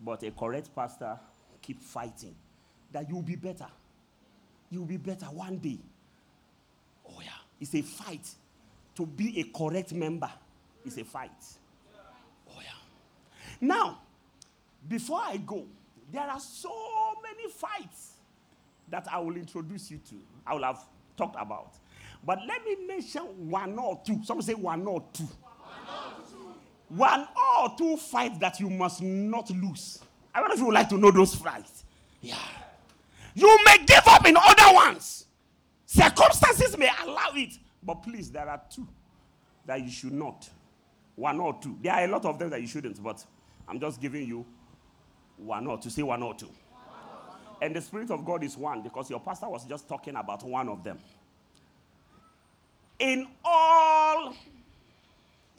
[0.00, 1.18] but a correct pastor
[1.62, 2.34] keep fighting
[2.92, 3.68] that you'll be better.
[4.70, 5.78] You'll be better one day.
[7.08, 8.28] Oh yeah, it's a fight
[8.96, 10.30] to be a correct member.
[10.84, 11.30] It's a fight.
[12.50, 12.70] Oh yeah.
[13.60, 14.00] Now,
[14.86, 15.64] before I go,
[16.12, 16.70] there are so
[17.22, 18.12] many fights
[18.88, 20.14] that I will introduce you to.
[20.46, 20.80] I will have
[21.16, 21.74] talked about.
[22.24, 24.22] But let me mention one or two.
[24.24, 25.28] Some say one or two.
[26.88, 27.28] One
[27.60, 30.00] or two fights that you must not lose.
[30.34, 31.84] I wonder if you would like to know those fights.
[32.22, 32.36] Yeah.
[33.34, 35.26] You may give up in other ones.
[35.84, 37.58] Circumstances may allow it.
[37.82, 38.88] But please, there are two
[39.66, 40.48] that you should not.
[41.14, 41.76] One or two.
[41.82, 43.24] There are a lot of them that you shouldn't, but
[43.68, 44.46] I'm just giving you
[45.38, 45.90] one or two.
[45.90, 46.50] Say one or two.
[47.60, 50.68] And the Spirit of God is one because your pastor was just talking about one
[50.68, 50.98] of them.
[52.98, 54.34] In all,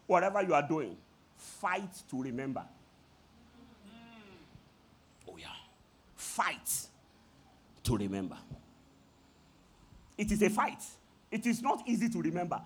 [0.07, 0.95] whatever you are doing,
[1.37, 2.63] fight to remember.
[5.27, 5.47] Oh, yeah.
[6.15, 6.87] Fight
[7.83, 8.37] to remember.
[10.17, 10.83] It is a fight.
[11.31, 12.61] It is not easy to remember.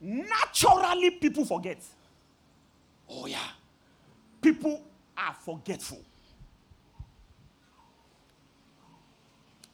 [0.00, 1.82] Naturally, people forget.
[3.08, 3.38] Oh, yeah.
[4.42, 4.82] People
[5.16, 6.02] are forgetful.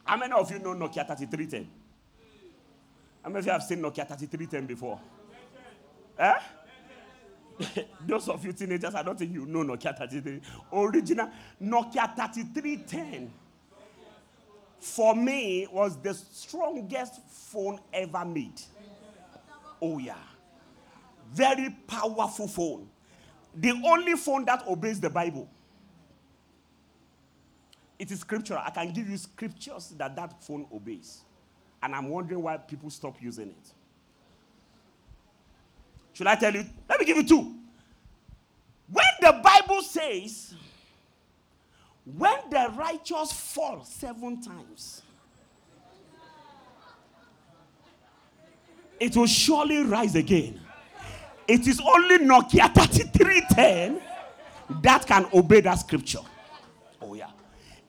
[0.05, 1.69] How many of you know Nokia 3310?
[3.23, 5.01] How many of you have seen Nokia 3310 before?
[6.19, 6.35] Eh?
[8.07, 10.41] Those of you teenagers, I don't think you know Nokia 33.
[10.73, 11.31] Original
[11.63, 13.31] Nokia 3310
[14.83, 18.61] for me was the strongest phone ever made.
[19.81, 20.15] Oh yeah.
[21.33, 22.89] Very powerful phone.
[23.55, 25.49] The only phone that obeys the Bible.
[28.03, 28.61] It is scriptural.
[28.67, 31.21] I can give you scriptures that that phone obeys.
[31.81, 33.73] And I'm wondering why people stop using it.
[36.13, 36.65] Should I tell you?
[36.89, 37.55] Let me give you two.
[38.91, 40.53] When the Bible says,
[42.05, 45.03] when the righteous fall seven times,
[48.99, 50.61] it will surely rise again.
[51.47, 54.03] It is only Nokia 3310
[54.83, 56.19] that can obey that scripture.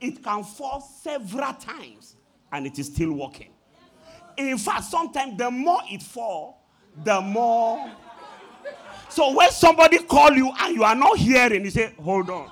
[0.03, 2.17] It can fall several times
[2.51, 3.51] and it is still working.
[4.35, 6.55] In fact, sometimes the more it falls,
[7.05, 7.89] the more.
[9.07, 12.51] So when somebody call you and you are not hearing, you say, "Hold on."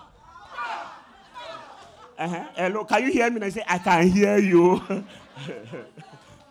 [2.18, 2.46] Uh-huh.
[2.56, 3.36] Hello, can you hear me?
[3.36, 4.82] And I say, "I can hear you."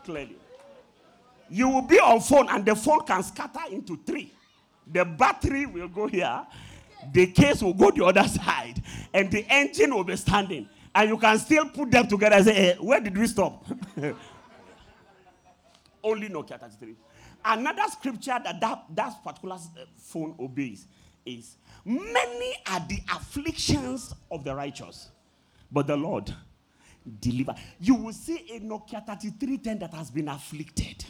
[0.05, 0.37] Clearly,
[1.49, 4.35] you will be on phone and the phone can scatter into three.
[4.87, 6.47] The battery will go here,
[7.11, 8.83] the case will go the other side,
[9.15, 12.55] and the engine will be standing and you can still put them together and say,
[12.55, 13.65] hey, where did we stop?
[16.03, 16.97] Only Nokia 33.
[17.45, 20.87] Another scripture that that, that particular uh, phone obeys
[21.25, 25.11] is many are the afflictions of the righteous,
[25.71, 26.35] but the Lord
[27.21, 27.55] deliver.
[27.79, 31.05] You will see a Nokia 3310 that has been afflicted.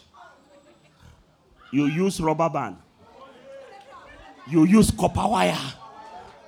[1.72, 2.76] You use rubber band.
[4.48, 5.56] You use copper wire.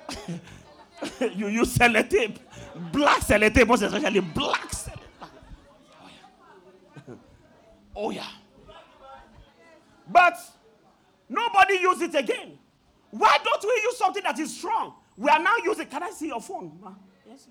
[1.35, 2.37] you use sellotape.
[2.91, 4.99] Black sellotape, most especially black sellotape.
[5.95, 6.09] Oh
[7.09, 7.13] yeah.
[7.95, 8.27] oh yeah.
[10.07, 10.37] But
[11.29, 12.57] nobody use it again.
[13.11, 14.95] Why don't we use something that is strong?
[15.15, 15.85] We are now using.
[15.85, 16.79] Can I see your phone?
[17.27, 17.47] Yes.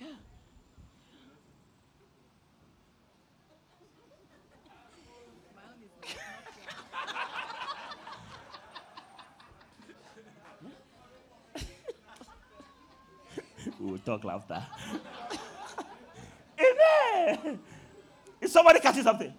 [0.00, 0.06] Yeah.
[14.06, 14.62] Will talk laughter.
[17.38, 17.58] Amen.
[18.40, 19.32] Is somebody catching something?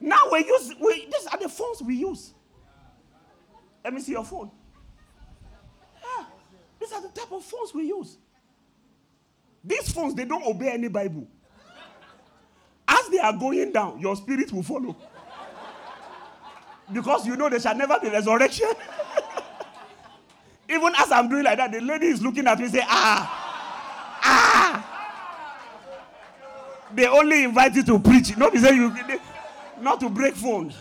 [0.00, 2.34] Now we use we these are the phones we use.
[3.84, 4.50] Let me see your phone.
[6.02, 6.24] Yeah,
[6.78, 8.18] these are the type of phones we use.
[9.64, 11.26] These phones they don't obey any Bible.
[12.86, 14.96] As they are going down, your spirit will follow.
[16.90, 18.68] Because you know there shall never be resurrection.
[20.70, 23.37] Even as I'm doing like that, the lady is looking at me and say, ah.
[26.98, 28.36] They only invite you to preach.
[28.36, 28.92] Not to say you
[29.80, 30.74] not to break phones.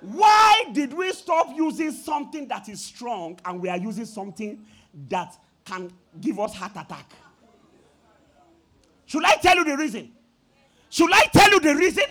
[0.00, 4.64] Why did we stop using something that is strong and we are using something
[5.08, 7.10] that can give us heart attack?
[9.06, 10.12] Should I tell you the reason?
[10.90, 12.04] Should I tell you the reason?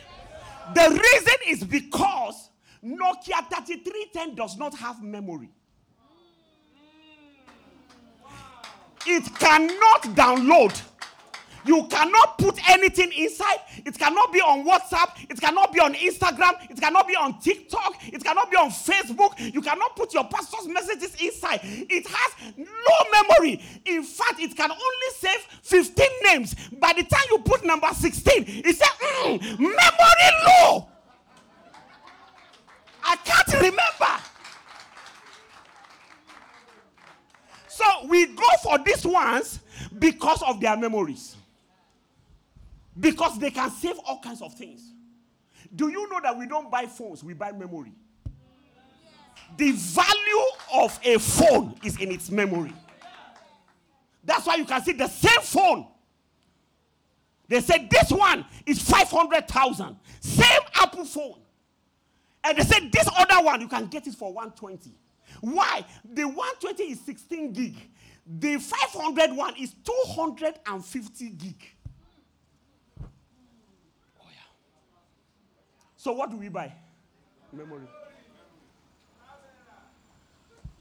[0.74, 2.50] The reason is because
[2.84, 5.52] Nokia 3310 does not have memory.
[9.06, 10.82] It cannot download.
[11.66, 13.58] You cannot put anything inside.
[13.86, 15.30] It cannot be on WhatsApp.
[15.30, 16.54] It cannot be on Instagram.
[16.70, 17.96] It cannot be on TikTok.
[18.14, 19.54] It cannot be on Facebook.
[19.54, 21.62] You cannot put your pastor's messages inside.
[21.64, 22.68] It has no
[23.12, 23.64] memory.
[23.86, 26.56] In fact, it can only save 15 names.
[26.80, 28.88] By the time you put number 16, it says,
[29.24, 30.88] mm, memory low.
[33.04, 34.22] I can't remember.
[37.76, 39.60] So we go for these ones
[40.00, 41.36] because of their memories.
[42.98, 44.94] Because they can save all kinds of things.
[45.76, 47.92] Do you know that we don't buy phones, we buy memory?
[49.58, 52.72] The value of a phone is in its memory.
[54.24, 55.88] That's why you can see the same phone.
[57.50, 59.98] They said this one is 500,000.
[60.22, 61.42] Same Apple phone.
[62.42, 64.96] And they said this other one, you can get it for 120.
[65.42, 65.86] Why?
[66.04, 67.76] The 120 is 16 gig.
[68.26, 71.64] The 500 one is 250 gig.
[73.02, 74.26] Oh,
[75.96, 76.74] so what do we buy?
[77.54, 77.88] Memory.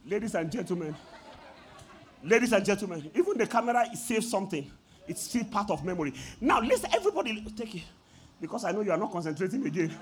[0.07, 0.95] Ladies and gentlemen,
[2.23, 4.71] ladies and gentlemen, even the camera saves something.
[5.07, 6.15] It's still part of memory.
[6.41, 7.83] Now, listen, everybody, take it.
[8.41, 9.95] Because I know you are not concentrating again.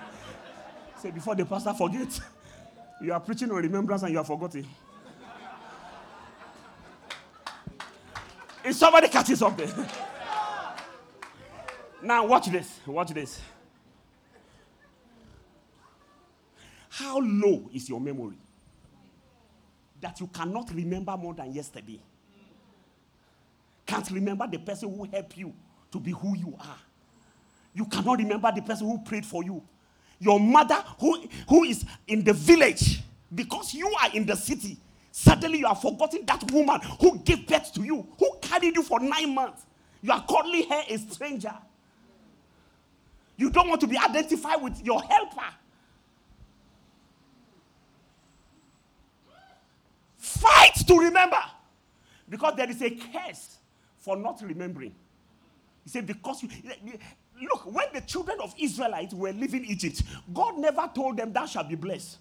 [0.97, 2.21] Say, before the pastor forgets,
[3.03, 4.67] you are preaching on remembrance and you are forgotten.
[8.65, 9.69] Is somebody catching something?
[12.03, 12.79] now, watch this.
[12.87, 13.41] Watch this.
[16.89, 18.37] How low is your memory
[20.01, 22.01] that you cannot remember more than yesterday?
[23.85, 25.53] Can't remember the person who helped you
[25.91, 26.79] to be who you are.
[27.75, 29.63] You cannot remember the person who prayed for you.
[30.23, 33.03] Your mother who, who is in the village
[33.35, 34.77] because you are in the city.
[35.11, 39.01] Suddenly you are forgetting that woman who gave birth to you, who carried you for
[39.01, 39.67] nine months.
[40.01, 41.53] You are calling her a stranger.
[43.37, 45.49] You don't want to be identified with your helper.
[50.19, 51.43] Fight to remember.
[52.29, 53.57] Because there is a curse
[53.99, 54.95] for not remembering.
[55.83, 56.49] He said, because you
[57.41, 60.03] look, when the children of Israelites were leaving Egypt,
[60.33, 62.19] God never told them, Thou shalt be blessed.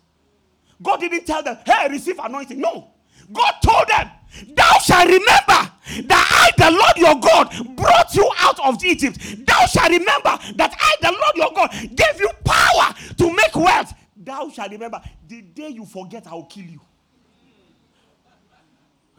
[0.82, 2.59] God didn't tell them, Hey, receive anointing.
[2.59, 2.88] No.
[3.32, 4.09] God told them,
[4.55, 5.72] Thou shalt remember
[6.07, 9.45] that I, the Lord your God, brought you out of Egypt.
[9.45, 13.93] Thou shalt remember that I, the Lord your God, gave you power to make wealth.
[14.16, 15.01] Thou shalt remember.
[15.28, 16.82] The day you forget, I will kill you.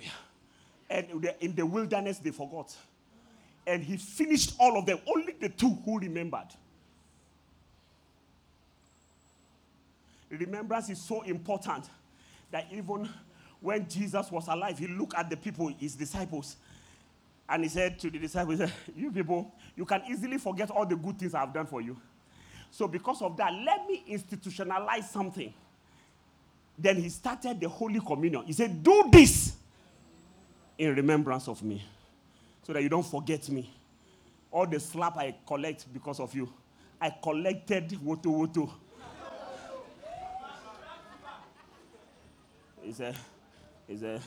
[0.01, 0.09] Yeah.
[0.91, 2.75] And in the wilderness, they forgot.
[3.67, 6.49] And he finished all of them, only the two who remembered.
[10.31, 11.85] Remembrance is so important
[12.51, 13.09] that even
[13.61, 16.57] when Jesus was alive, he looked at the people, his disciples,
[17.49, 20.97] and he said to the disciples, eh, You people, you can easily forget all the
[20.97, 21.97] good things I've done for you.
[22.71, 25.53] So, because of that, let me institutionalize something.
[26.79, 28.45] Then he started the Holy Communion.
[28.45, 29.55] He said, Do this
[30.79, 31.85] in remembrance of me
[32.63, 33.71] so that you don't forget me.
[34.51, 36.53] All the slap I collect because of you,
[37.01, 38.71] I collected woto woto.
[42.83, 43.17] He said,
[43.87, 44.21] he said,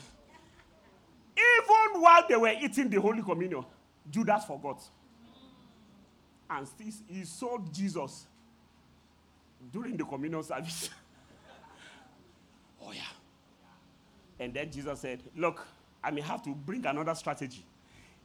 [1.36, 3.64] even while they were eating the Holy Communion,
[4.10, 4.82] Judas forgot.
[6.48, 8.26] And still, he sold Jesus
[9.72, 10.90] during the communion service.
[12.82, 13.00] oh, yeah.
[14.38, 15.66] And then Jesus said, Look,
[16.02, 17.64] I may have to bring another strategy.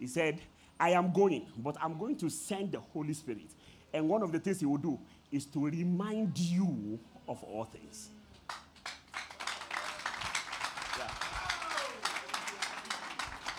[0.02, 0.41] He said,
[0.80, 3.52] I am going, but I'm going to send the Holy Spirit.
[3.93, 4.99] And one of the things he will do
[5.32, 8.10] is to remind you of all things.
[10.97, 11.08] Yeah.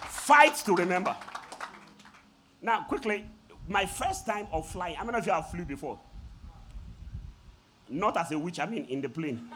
[0.08, 1.14] Fight to remember.
[2.60, 3.24] Now, quickly,
[3.68, 6.00] my first time of flying, how many of you have flew before?
[7.88, 9.48] Not as a witch, I mean in the plane.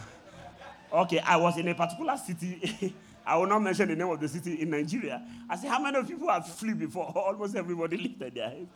[0.94, 4.28] okay, I was in a particular city I will not mention the name of the
[4.28, 5.22] city in Nigeria.
[5.48, 7.04] I said, How many people have flew before?
[7.16, 8.68] Almost everybody lifted their hands.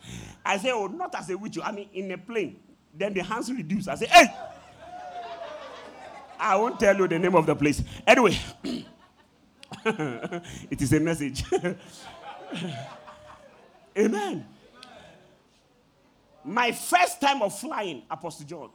[0.45, 2.59] I said, Oh, not as a witch, I mean in a plane.
[2.93, 3.89] Then the hands reduced.
[3.89, 4.25] I said, Hey!
[6.39, 7.83] I won't tell you the name of the place.
[8.05, 8.37] Anyway,
[9.85, 11.43] it is a message.
[13.97, 14.45] Amen.
[16.43, 18.69] My first time of flying, Apostle John,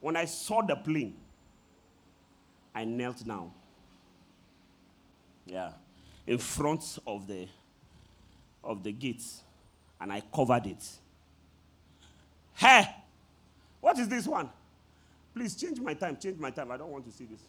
[0.00, 1.14] when I saw the plane,
[2.76, 3.50] I knelt down.
[5.46, 5.72] Yeah.
[6.26, 7.48] In front of the
[8.62, 9.42] of the gates.
[9.98, 10.86] And I covered it.
[12.52, 12.86] Hey!
[13.80, 14.50] What is this one?
[15.34, 16.18] Please change my time.
[16.18, 16.70] Change my time.
[16.70, 17.40] I don't want to see this.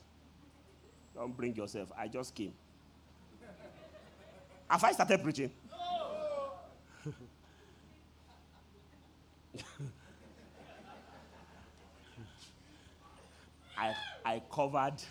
[1.13, 1.91] Don't bring yourself.
[1.97, 2.53] I just came.
[4.69, 5.51] Have I started preaching?
[13.77, 13.93] I,
[14.27, 15.01] I covered,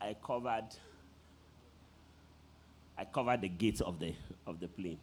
[0.00, 0.66] I covered,
[2.98, 4.12] I covered the gates of the,
[4.44, 4.98] of the plane.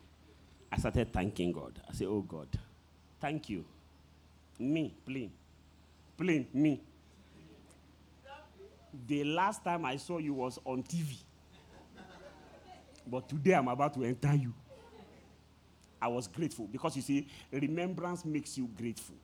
[0.70, 1.80] I started thanking God.
[1.89, 2.50] I said, Oh God,
[3.22, 3.64] thank you.
[4.60, 5.32] Me, plane.
[6.18, 6.82] Plane, me.
[9.08, 11.16] The last time I saw you was on TV.
[13.08, 14.54] But today I'm about to enter you.
[16.02, 19.16] I was grateful because you see, remembrance makes you grateful.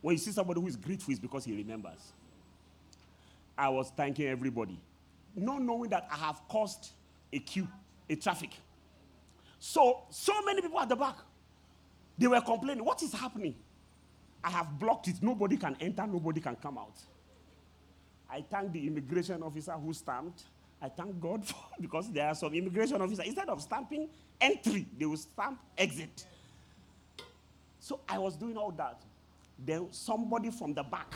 [0.00, 2.14] When you see somebody who is grateful, it's because he remembers.
[3.56, 4.80] I was thanking everybody,
[5.34, 6.90] not knowing that I have caused
[7.32, 7.68] a queue,
[8.08, 8.50] a traffic.
[9.58, 11.16] So, so many people at the back,
[12.18, 13.54] they were complaining, What is happening?
[14.42, 15.16] I have blocked it.
[15.22, 16.96] Nobody can enter, nobody can come out.
[18.30, 20.44] I thank the immigration officer who stamped.
[20.80, 24.08] I thank God for because there are some immigration officers, instead of stamping
[24.40, 26.24] entry, they will stamp exit.
[27.78, 29.02] So I was doing all that.
[29.58, 31.14] Then somebody from the back.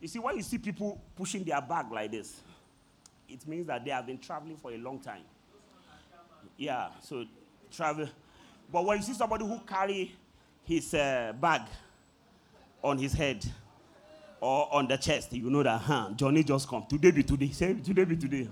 [0.00, 2.40] You see, when you see people pushing their bag like this,
[3.28, 5.22] it means that they have been traveling for a long time.
[6.56, 7.24] Yeah, so
[7.70, 8.08] travel.
[8.72, 10.14] But when you see somebody who carry
[10.64, 11.62] his uh, bag
[12.82, 13.44] on his head
[14.40, 16.86] or on the chest, you know that, huh, Johnny just come.
[16.88, 17.50] Today be today.
[17.50, 18.48] Say, today be today.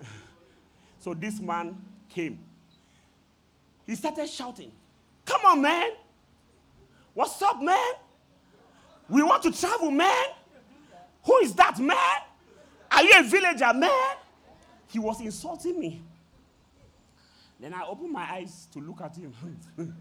[0.98, 1.76] so this man
[2.08, 2.40] came.
[3.86, 4.72] He started shouting,
[5.24, 5.90] Come on, man.
[7.14, 7.94] What's up, man?
[9.08, 10.26] We want to travel, man.
[11.26, 11.96] Who is that, man?
[12.90, 14.16] Are you a villager, man?
[14.86, 16.02] He was insulting me.
[17.58, 19.32] Then I opened my eyes to look at him.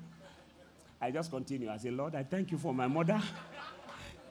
[1.02, 1.70] I just continue.
[1.70, 3.20] I say, Lord, I thank you for my mother.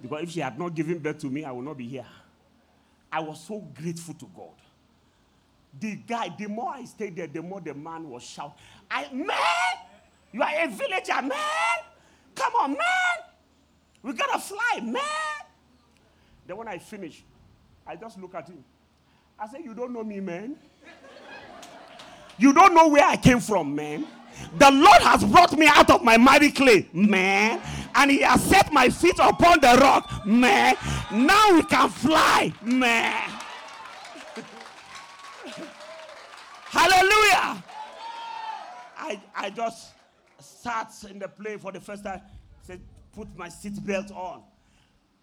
[0.00, 2.06] because if she had not given birth to me, I would not be here.
[3.10, 4.54] I was so grateful to God.
[5.80, 8.54] The guy, the more I stayed there, the more the man was shouting,
[8.90, 9.36] I man,
[10.32, 11.78] you are a villager, man.
[12.34, 12.78] Come on, man.
[14.02, 15.33] We gotta fly, man.
[16.46, 17.24] Then when I finish,
[17.86, 18.64] I just look at him.
[19.38, 20.56] I say, You don't know me, man.
[22.36, 24.06] You don't know where I came from, man.
[24.58, 27.60] The Lord has brought me out of my mighty clay, man.
[27.94, 30.74] And He has set my feet upon the rock, man.
[31.12, 33.12] Now we can fly, man.
[36.66, 37.62] Hallelujah.
[38.96, 39.92] I, I just
[40.40, 42.20] sat in the plane for the first time,
[42.62, 42.80] said,
[43.12, 44.42] put my seatbelt on.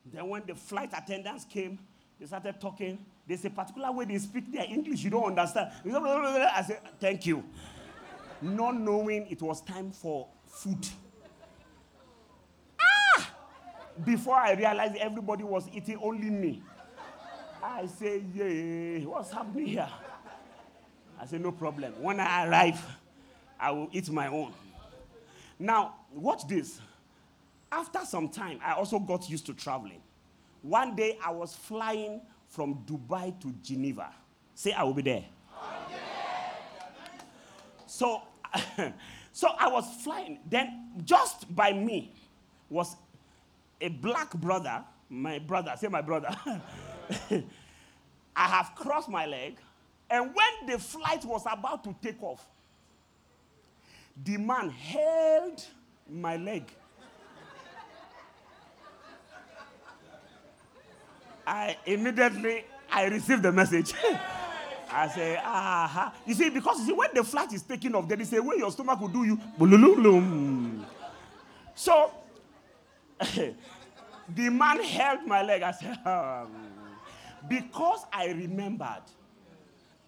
[0.06, 1.80] Then when the flight attendants came,
[2.20, 3.04] they started talking.
[3.28, 5.72] There's a particular way they speak their English you don't understand.
[5.86, 7.43] I said, thank you.
[8.41, 10.88] Not knowing it was time for food.
[12.80, 13.30] Ah!
[14.04, 16.64] Before I realized everybody was eating only me.
[17.64, 19.89] I say, yeah, what's happening here?
[21.20, 21.93] I said, no problem.
[22.02, 22.84] When I arrive,
[23.60, 24.54] I will eat my own.
[25.60, 26.82] Now, watch this.
[27.72, 30.02] After some time, I also got used to traveling.
[30.62, 34.12] One day, I was flying from Dubai to Geneva.
[34.54, 35.26] Say, I will be there.
[37.88, 38.22] So,
[39.32, 40.40] so I was flying.
[40.50, 42.14] Then, just by me,
[42.70, 42.96] was
[43.80, 46.30] a black brother, my brother, say my brother.
[48.36, 49.58] I have crossed my leg,
[50.10, 52.46] and when the flight was about to take off,
[54.24, 55.66] the man held
[56.10, 56.72] my leg.
[61.52, 63.93] I immediately I received the message.
[64.93, 66.14] I say, aha.
[66.26, 68.56] You see, because you see, when the flight is taking off, there is a way
[68.58, 70.86] your stomach will do you.
[71.76, 72.12] So
[73.20, 75.62] the man held my leg.
[75.62, 76.52] I said, um,
[77.49, 79.04] because I remembered,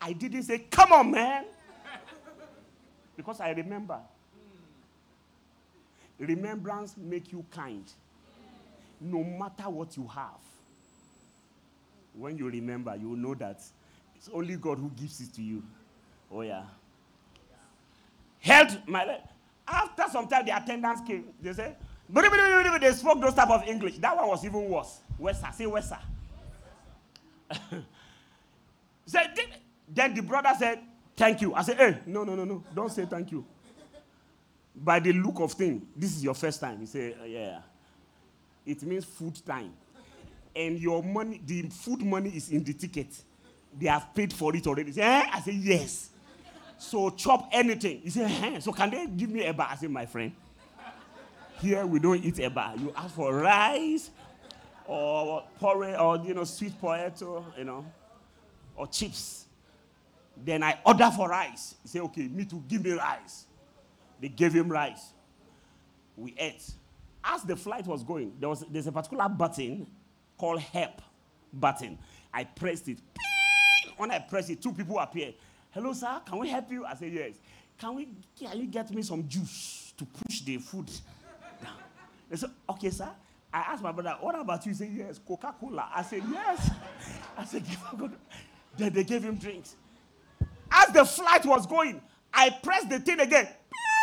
[0.01, 1.43] I didn't say, come on, man.
[3.17, 3.99] Because I remember.
[6.19, 7.91] Remembrance make you kind.
[9.01, 10.39] No matter what you have.
[12.17, 13.61] When you remember, you will know that
[14.15, 15.63] it's only God who gives it to you.
[16.31, 16.63] Oh, yeah.
[18.39, 19.21] Held my leg.
[19.67, 21.25] After some time, the attendants came.
[21.41, 21.75] They said,
[22.09, 23.97] they spoke those type of English.
[23.97, 24.99] That one was even worse.
[25.19, 25.97] Wesa, say Wesa.
[29.05, 29.33] said,
[29.87, 30.79] then the brother said,
[31.15, 31.53] Thank you.
[31.53, 32.63] I said, Hey, no, no, no, no.
[32.73, 33.45] Don't say thank you.
[34.75, 36.79] By the look of thing, this is your first time.
[36.79, 37.59] He said, Yeah.
[38.65, 39.73] It means food time.
[40.55, 43.07] And your money, the food money is in the ticket.
[43.79, 44.91] They have paid for it already.
[44.91, 45.29] Said, eh?
[45.31, 46.09] I said, Yes.
[46.77, 48.01] So chop anything.
[48.01, 48.59] He said, eh?
[48.59, 49.69] So can they give me a bar?
[49.71, 50.31] I said, My friend,
[51.59, 52.73] here we don't eat a bar.
[52.77, 54.11] You ask for rice
[54.85, 57.85] or porridge or, you know, sweet potato, you know
[58.75, 59.45] or chips.
[60.35, 61.75] Then I order for rice.
[61.83, 63.45] He said, okay, me too, give me rice.
[64.19, 65.13] They gave him rice.
[66.15, 66.63] We ate.
[67.23, 69.87] As the flight was going, there was there's a particular button
[70.37, 71.01] called help
[71.51, 71.97] button.
[72.33, 72.99] I pressed it.
[73.97, 75.35] When I pressed it, two people appeared.
[75.69, 76.83] Hello, sir, can we help you?
[76.85, 77.35] I said, yes.
[77.79, 78.07] Can we
[78.37, 80.87] can you get me some juice to push the food
[81.61, 81.73] down?
[82.29, 83.09] They said, okay, sir.
[83.53, 84.71] I asked my brother, what about you?
[84.71, 85.89] He said, yes, Coca-Cola.
[85.93, 86.71] I said, yes.
[87.37, 88.17] I said, give him
[88.77, 89.75] Then they gave him drinks.
[90.71, 92.01] As the flight was going,
[92.33, 93.47] I pressed the thing again.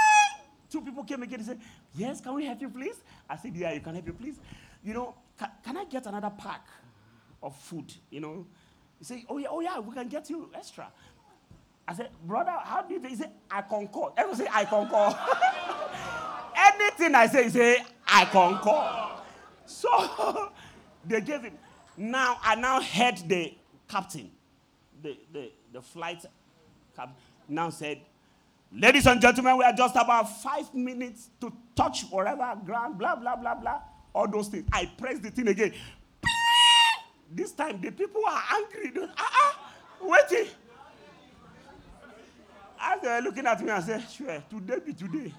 [0.70, 1.60] Two people came again and said,
[1.94, 2.96] Yes, can we help you, please?
[3.28, 4.36] I said, Yeah, you can help you, please.
[4.84, 6.66] You know, can, can I get another pack
[7.42, 7.92] of food?
[8.10, 8.46] You know,
[8.98, 10.86] he said, Oh, yeah, oh, yeah, we can get you extra.
[11.88, 13.12] I said, Brother, how do you think?
[13.12, 14.12] He said, I concur.
[14.16, 15.18] Everyone say, I concur.
[16.80, 19.22] Anything I say, he say, I concur.
[19.64, 20.52] So
[21.06, 21.54] they gave him.
[21.96, 23.54] Now, I now heard the
[23.88, 24.30] captain,
[25.02, 26.24] the, the, the flight
[26.94, 27.16] captain,
[27.48, 28.00] now said,
[28.72, 33.34] Ladies and gentlemen, we are just about five minutes to touch whatever ground, blah, blah,
[33.34, 33.80] blah, blah.
[34.14, 34.68] All those things.
[34.72, 35.74] I press the thing again.
[37.30, 38.92] This time the people are angry.
[39.16, 40.50] Ah, ah, waiting.
[42.80, 45.32] As they were looking at me, I said, sure, today be today.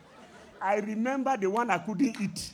[0.62, 2.54] I remember the one I couldn't eat.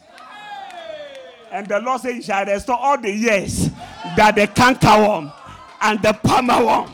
[1.52, 3.70] And the Lord said, He shall restore all the years
[4.16, 5.32] that the cankerworm
[5.82, 6.92] and the palmer worm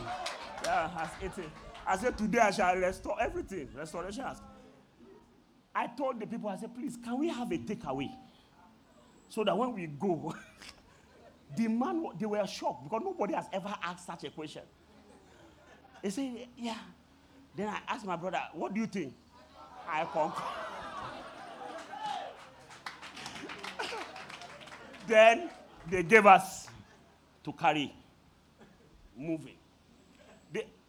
[0.64, 1.50] yeah, has eaten.
[1.86, 3.68] I said, Today I shall restore everything.
[3.76, 4.40] Restoration has.
[5.74, 8.10] I told the people, I said, Please, can we have a takeaway?
[9.34, 10.34] So that when we go,
[11.56, 14.62] the man, they were shocked because nobody has ever asked such a question.
[16.02, 16.78] They said, Yeah.
[17.56, 19.14] Then I asked my brother, What do you think?
[19.88, 20.42] I concur.
[25.06, 25.50] then
[25.90, 26.68] they gave us
[27.42, 27.92] to carry,
[29.16, 29.56] moving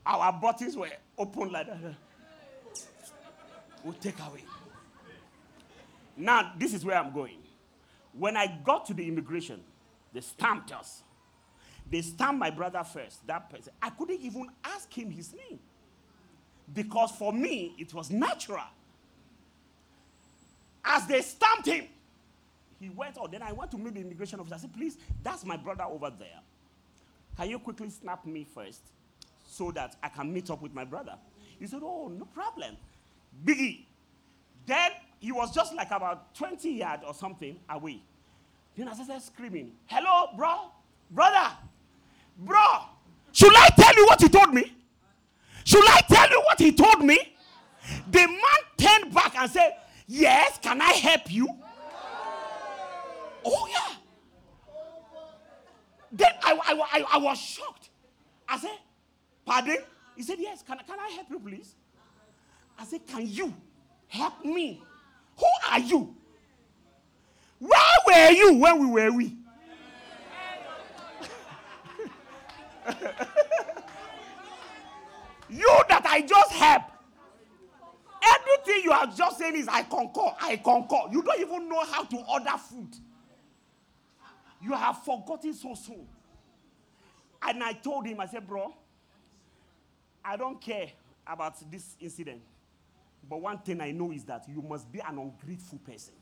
[0.06, 1.96] our bottles were open like that.
[3.84, 4.44] We'll take away.
[6.18, 7.45] Now, this is where I'm going.
[8.18, 9.62] When I got to the immigration,
[10.14, 11.04] they stamped us.
[11.90, 13.74] They stamped my brother first, that person.
[13.82, 15.60] I couldn't even ask him his name.
[16.74, 18.64] Because for me, it was natural.
[20.84, 21.86] As they stamped him,
[22.80, 23.30] he went on.
[23.32, 24.56] Then I went to meet the immigration officer.
[24.56, 26.40] I said, please, that's my brother over there.
[27.38, 28.82] Can you quickly snap me first?
[29.48, 31.16] so that I can meet up with my brother.
[31.60, 32.76] He said, Oh, no problem.
[33.46, 33.86] Biggie.
[34.66, 34.92] Then
[35.26, 38.00] he was just like about 20 yards or something away.
[38.78, 40.70] Then I started screaming, Hello, bro,
[41.10, 41.52] brother,
[42.38, 42.64] bro.
[43.32, 44.72] Should I tell you what he told me?
[45.64, 47.18] Should I tell you what he told me?
[48.12, 48.40] The man
[48.78, 49.72] turned back and said,
[50.06, 51.50] Yes, can I help you?
[53.44, 53.96] Oh, yeah.
[56.12, 57.90] Then I, I, I, I was shocked.
[58.48, 58.78] I said,
[59.44, 59.78] Pardon?
[60.16, 60.62] He said, Yes.
[60.62, 61.74] Can, can I help you, please?
[62.78, 63.52] I said, Can you
[64.08, 64.84] help me?
[65.38, 66.16] Who are you?
[67.60, 69.26] Where were you when we were we?
[75.50, 76.92] you that I just helped.
[78.24, 81.12] Everything you are just saying is I concur, I concur.
[81.12, 82.96] You don't even know how to order food.
[84.62, 86.08] You have forgotten so soon.
[87.42, 88.74] And I told him, I said, bro,
[90.24, 90.90] I don't care
[91.28, 92.42] about this incident.
[93.30, 96.14] But one thing I know is that you must be an ungrateful person.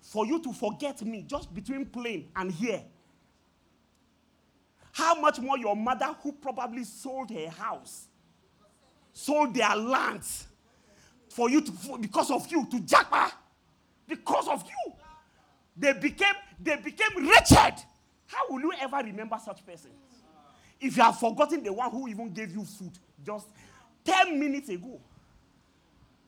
[0.00, 2.82] For you to forget me just between plane and here.
[4.92, 8.06] How much more your mother, who probably sold her house,
[9.12, 10.46] sold their lands,
[11.28, 13.32] for you to, for, because of you, to Japa,
[14.06, 14.92] because of you,
[15.76, 17.74] they became they became wretched.
[18.26, 19.90] How will you ever remember such person?
[20.80, 22.92] If you have forgotten the one who even gave you food,
[23.24, 23.48] just
[24.04, 25.00] 10 minutes ago.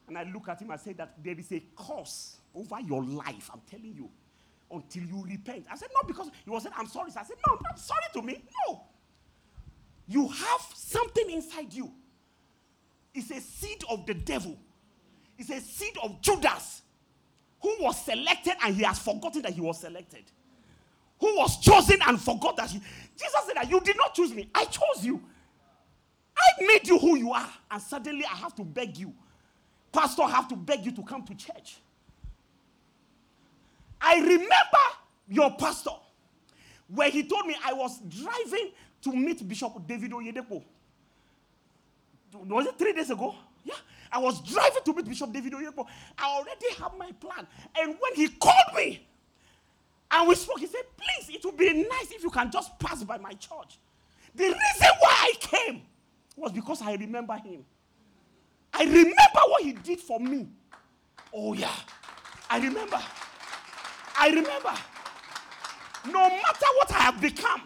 [0.08, 3.50] And I look at him and say that there is a curse over your life,
[3.52, 4.08] I'm telling you,
[4.70, 5.66] until you repent.
[5.70, 7.10] I said, No, because he was saying, I'm sorry.
[7.10, 8.44] So I said, No, I'm not sorry to me.
[8.68, 8.82] No.
[10.08, 11.92] You have something inside you.
[13.14, 14.56] It's a seed of the devil,
[15.38, 16.82] it's a seed of Judas
[17.60, 20.24] who was selected and he has forgotten that he was selected.
[21.18, 22.78] Who was chosen and forgot that he.
[22.78, 25.22] Jesus said that you did not choose me, I chose you.
[26.36, 29.14] I made you who you are, and suddenly I have to beg you.
[29.96, 31.78] Pastor, have to beg you to come to church.
[33.98, 34.84] I remember
[35.26, 35.92] your pastor
[36.88, 40.62] where he told me I was driving to meet Bishop David Oyedepo.
[42.34, 43.34] Was it three days ago?
[43.64, 43.74] Yeah.
[44.12, 45.86] I was driving to meet Bishop David Oyedepo.
[46.18, 47.46] I already have my plan.
[47.78, 49.08] And when he called me
[50.10, 53.02] and we spoke, he said, Please, it would be nice if you can just pass
[53.02, 53.78] by my church.
[54.34, 55.82] The reason why I came
[56.36, 57.64] was because I remember him.
[58.78, 60.48] I remember what he did for me.
[61.32, 61.72] Oh, yeah.
[62.50, 63.00] I remember.
[64.18, 64.74] I remember.
[66.06, 67.62] No matter what I have become,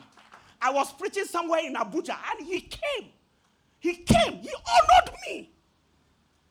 [0.63, 3.11] I was preaching somewhere in Abuja and he came.
[3.81, 4.35] He came.
[4.35, 5.51] He honored me.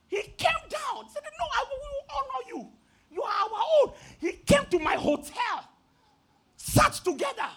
[0.07, 1.09] He came down.
[1.09, 2.69] Said, No, I will honor you.
[3.11, 3.93] You are our own.
[4.19, 5.63] He came to my hotel,
[6.57, 7.49] sat together.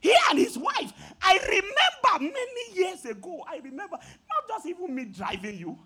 [0.00, 0.92] He and his wife.
[1.22, 3.44] I remember many years ago.
[3.48, 5.78] I remember not just even me driving you.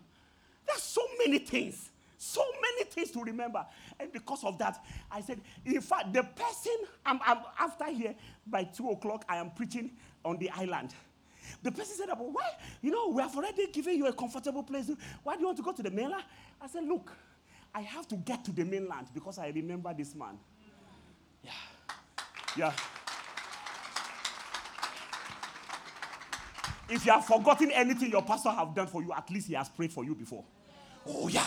[0.66, 1.90] There's so many things.
[2.16, 3.66] So many things to remember.
[4.00, 6.72] And because of that, I said, in fact, the person,
[7.04, 8.14] I'm, I'm after here,
[8.46, 9.90] by two o'clock, I am preaching
[10.24, 10.94] on the island.
[11.62, 12.48] The person said, But why?
[12.80, 14.90] You know, we have already given you a comfortable place.
[15.22, 16.24] Why do you want to go to the mainland?
[16.60, 17.12] I said, Look,
[17.74, 20.38] I have to get to the mainland because I remember this man.
[21.42, 21.50] Yeah.
[22.56, 22.72] Yeah.
[26.88, 29.68] If you have forgotten anything your pastor have done for you, at least he has
[29.68, 30.44] prayed for you before.
[31.06, 31.46] Oh, yeah.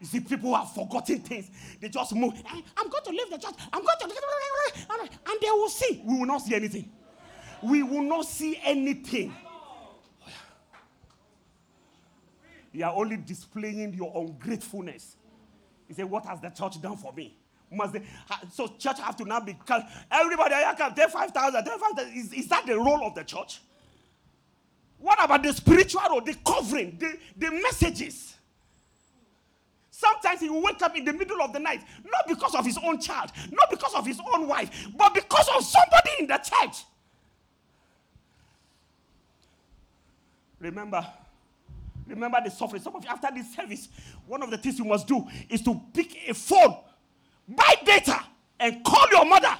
[0.00, 1.48] You see, people have forgotten things,
[1.80, 2.34] they just move.
[2.34, 3.54] Eh, I'm going to leave the church.
[3.72, 4.04] I'm going to.
[4.04, 6.02] And they will see.
[6.04, 6.90] We will not see anything.
[7.62, 9.32] We will not see anything.
[9.46, 10.30] Oh,
[12.72, 15.16] you are only displaying your ungratefulness.
[15.88, 17.36] You say, What has the church done for me?
[17.70, 18.02] Must they,
[18.50, 19.56] so church have to now be
[20.10, 22.12] everybody I can take 5,000, 5,000.
[22.14, 23.60] Is, is that the role of the church?
[25.02, 28.36] What about the spiritual or the covering, the, the messages?
[29.90, 32.78] Sometimes he will wake up in the middle of the night, not because of his
[32.82, 36.84] own child, not because of his own wife, but because of somebody in the church.
[40.60, 41.04] Remember,
[42.06, 42.80] remember the suffering.
[42.80, 43.88] Some of you, after this service,
[44.24, 46.76] one of the things you must do is to pick a phone,
[47.48, 48.20] buy data,
[48.60, 49.56] and call your mother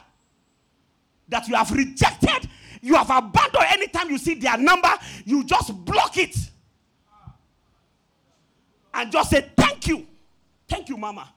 [1.29, 2.49] that you have rejected
[2.83, 4.91] you have abandoned anytime you see their number,
[5.25, 6.37] you just block it.
[8.93, 10.07] And just say, Thank you.
[10.69, 11.33] Thank you, Mama.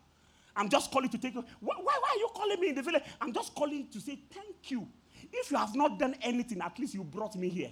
[0.55, 1.43] I'm just calling to take you.
[1.59, 3.03] Why, why, why are you calling me in the village?
[3.19, 4.87] I'm just calling to say thank you.
[5.33, 7.71] If you have not done anything, at least you brought me here.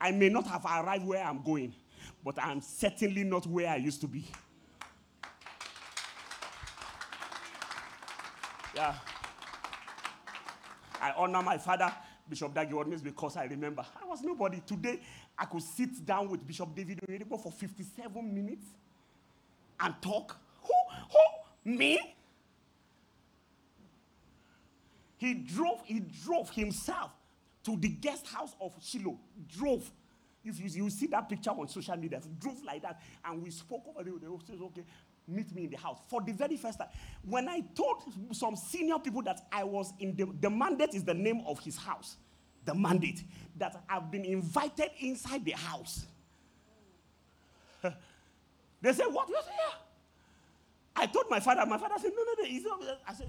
[0.00, 1.74] I may not have arrived where I'm going,
[2.24, 4.26] but I'm certainly not where I used to be.
[8.74, 8.94] Yeah.
[11.00, 11.92] I honor my father,
[12.28, 14.60] Bishop Dag Heward-Mills, because I remember I was nobody.
[14.66, 15.00] Today,
[15.38, 18.66] I could sit down with Bishop David Oyedepo for 57 minutes
[19.80, 20.36] and talk.
[20.62, 20.74] Who?
[21.10, 21.76] Who?
[21.76, 22.16] Me?
[25.16, 27.10] He drove, he drove himself
[27.64, 29.18] to the guest house of Shiloh.
[29.48, 29.90] Drove.
[30.42, 33.82] If you, you see that picture on social media, drove like that, and we spoke
[33.88, 34.14] over there.
[34.18, 34.84] They said, okay,
[35.30, 36.88] meet me in the house for the very first time.
[37.24, 38.02] When I told
[38.32, 41.76] some senior people that I was in the, the mandate is the name of his
[41.76, 42.16] house,
[42.64, 43.22] the mandate,
[43.56, 46.06] that I've been invited inside the house.
[47.82, 49.28] they said, What?
[49.28, 49.74] You yeah.
[50.96, 52.82] I told my father, my father said, No, no, no, he's not.
[53.06, 53.28] I said,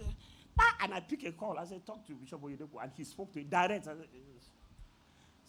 [0.59, 1.57] ah, and I pick a call.
[1.57, 2.81] I said, Talk to Bishop Oyedepo.
[2.81, 3.87] And he spoke to me direct.
[3.87, 4.07] I said,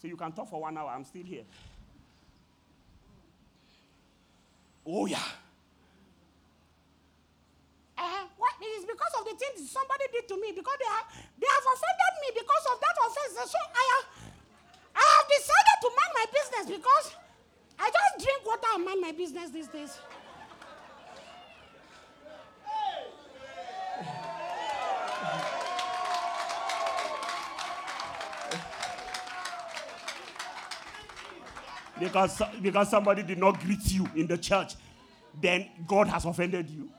[0.03, 0.91] so you can talk for one hour.
[0.91, 1.45] I'm still here.
[4.85, 5.23] Oh, yeah.
[8.03, 8.51] Uh, what?
[8.59, 11.07] It is because of the things somebody did to me because they have
[11.39, 13.47] they have offended me because of that offense.
[13.47, 14.07] So I have
[14.99, 17.07] I have decided to mind my business because
[17.79, 19.95] I just drink water and mind my business these days.
[32.03, 34.75] because, because somebody did not greet you in the church,
[35.41, 36.91] then God has offended you.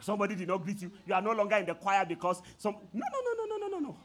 [0.00, 0.90] Somebody did not greet you.
[1.06, 2.74] You are no longer in the choir because some.
[2.92, 3.96] No, no, no, no, no, no, no, no.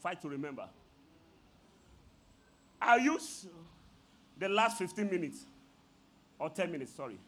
[0.00, 0.68] Fight to remember.
[2.80, 3.46] I'll use
[4.36, 5.46] the last 15 minutes
[6.38, 7.18] or 10 minutes, sorry.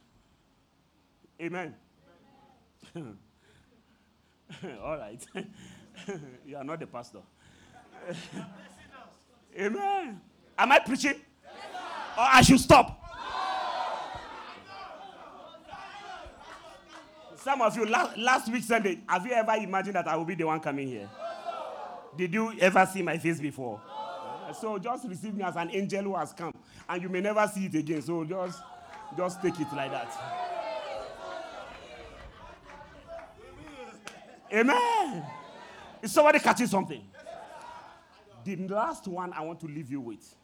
[1.41, 1.75] Amen.
[2.97, 5.25] All right.
[6.47, 7.21] you are not the pastor.
[9.59, 10.21] Amen.
[10.59, 11.15] Am I preaching?
[11.15, 11.53] Yes,
[12.19, 13.04] or I should stop?
[17.45, 20.35] Some of you, last, last week Sunday, have you ever imagined that I will be
[20.35, 21.11] the one coming here?
[22.17, 23.83] Did you ever see my face before?
[24.59, 26.55] So just receive me as an angel who has come,
[26.89, 28.01] and you may never see it again.
[28.01, 28.63] So just,
[29.15, 30.11] just take it like that.
[34.51, 35.27] Amen.
[36.01, 37.03] Is somebody catching something?
[38.43, 40.35] The last one I want to leave you with.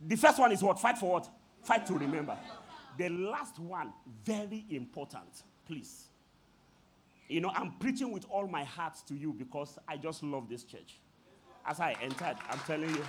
[0.00, 0.80] The first one is what?
[0.80, 1.28] Fight for what?
[1.64, 2.38] Fight to remember.
[2.96, 3.92] The last one,
[4.24, 5.42] very important.
[5.66, 6.09] Please.
[7.30, 10.64] You know, I'm preaching with all my heart to you because I just love this
[10.64, 10.98] church.
[11.64, 13.04] As I entered, I'm telling you.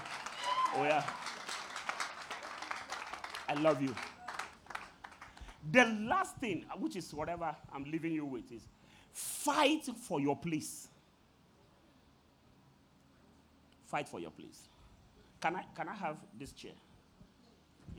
[0.76, 1.04] Oh, yeah.
[3.50, 3.96] I love you.
[5.72, 8.62] The last thing, which is whatever I'm leaving you with, is
[9.12, 10.88] fight for your place.
[13.86, 14.70] Fight for your place.
[15.42, 16.74] Can I, can I have this chair?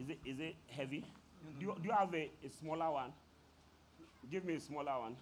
[0.01, 1.05] Is it, is it heavy?
[1.59, 3.13] Do, you, do you have a, a smaller one?
[4.31, 5.17] Give me a smaller one.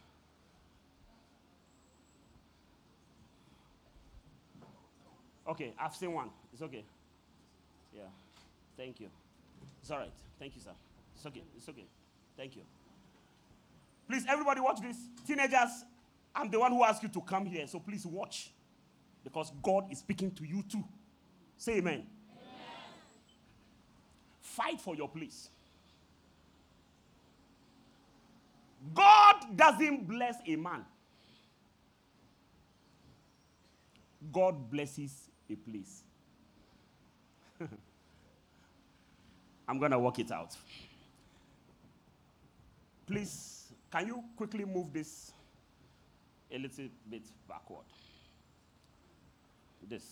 [5.48, 6.30] Okay, I've seen one.
[6.52, 6.84] It's okay.
[7.94, 8.02] Yeah.
[8.76, 9.08] Thank you.
[9.80, 10.12] It's all right.
[10.38, 10.70] Thank you, sir.
[11.14, 11.42] It's okay.
[11.56, 11.84] It's okay.
[12.36, 12.62] Thank you.
[14.08, 14.96] Please, everybody, watch this.
[15.26, 15.84] Teenagers,
[16.34, 18.50] I'm the one who asked you to come here, so please watch.
[19.22, 20.84] Because God is speaking to you too.
[21.56, 21.94] Say amen.
[21.94, 22.06] amen.
[24.40, 25.50] Fight for your place.
[28.94, 30.84] God doesn't bless a man,
[34.32, 36.02] God blesses a place.
[39.68, 40.56] I'm going to work it out.
[43.06, 45.32] Please, can you quickly move this
[46.50, 47.84] a little bit backward?
[49.88, 50.04] This.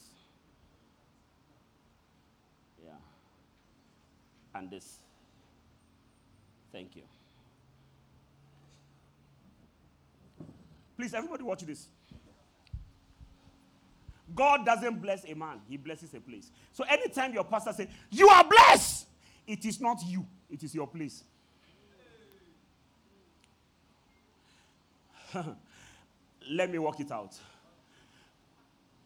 [2.84, 2.90] Yeah.
[4.54, 4.98] And this.
[6.72, 7.02] Thank you.
[10.96, 11.86] Please, everybody watch this.
[14.34, 16.50] God doesn't bless a man, he blesses a place.
[16.72, 19.06] So anytime your pastor says, You are blessed,
[19.46, 21.24] it is not you, it is your place.
[26.50, 27.34] Let me work it out.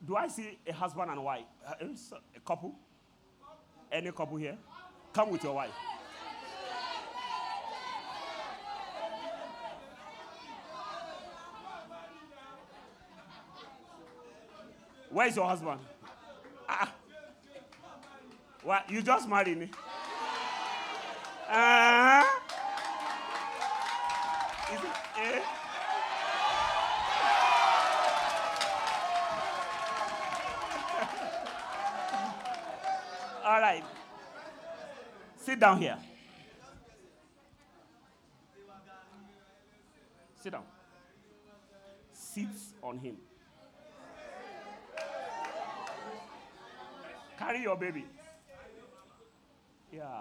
[0.07, 1.45] Do I see a husband and wife?
[1.66, 1.75] Uh,
[2.37, 2.75] a couple?
[3.91, 4.57] Any couple here?
[5.12, 5.70] Come with your wife.
[15.13, 15.79] Where's your husband?
[16.67, 16.91] Ah.
[18.63, 18.91] What?
[18.91, 19.69] You just married me?
[21.51, 22.25] Uh,
[24.73, 25.41] is it, eh?
[33.45, 33.85] All right.
[35.37, 35.99] Sit down here.
[40.43, 40.65] Sit down.
[42.15, 42.49] Sit
[42.83, 43.19] on him.
[47.45, 48.05] Carry your baby.
[49.93, 50.20] Yeah.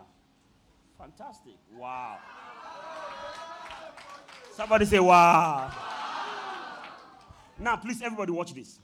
[0.97, 1.53] Fantastic.
[1.77, 2.17] Wow.
[4.55, 5.71] Somebody say, wow.
[7.59, 8.79] Now, please, everybody, watch this.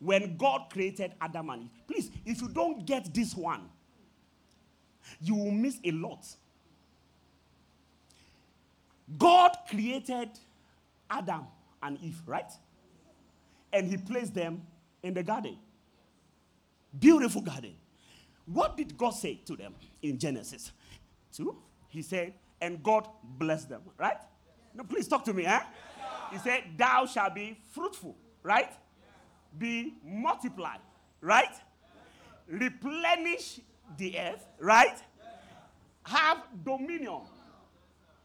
[0.00, 3.68] When God created Adam and Eve, please, if you don't get this one,
[5.20, 6.26] you will miss a lot.
[9.16, 10.30] God created
[11.08, 11.46] Adam
[11.80, 12.50] and Eve, right?
[13.72, 14.62] And he placed them
[15.04, 15.56] in the garden.
[16.98, 17.74] Beautiful garden.
[18.46, 20.72] What did God say to them in Genesis
[21.32, 21.56] 2?
[21.88, 24.18] He said, and God blessed them, right?
[24.74, 25.60] No, please talk to me, eh?
[26.32, 28.72] He said, Thou shalt be fruitful, right?
[29.58, 30.76] Be multiply,
[31.20, 31.54] right?
[32.48, 33.60] Replenish
[33.96, 34.96] the earth, right?
[36.04, 37.22] Have dominion.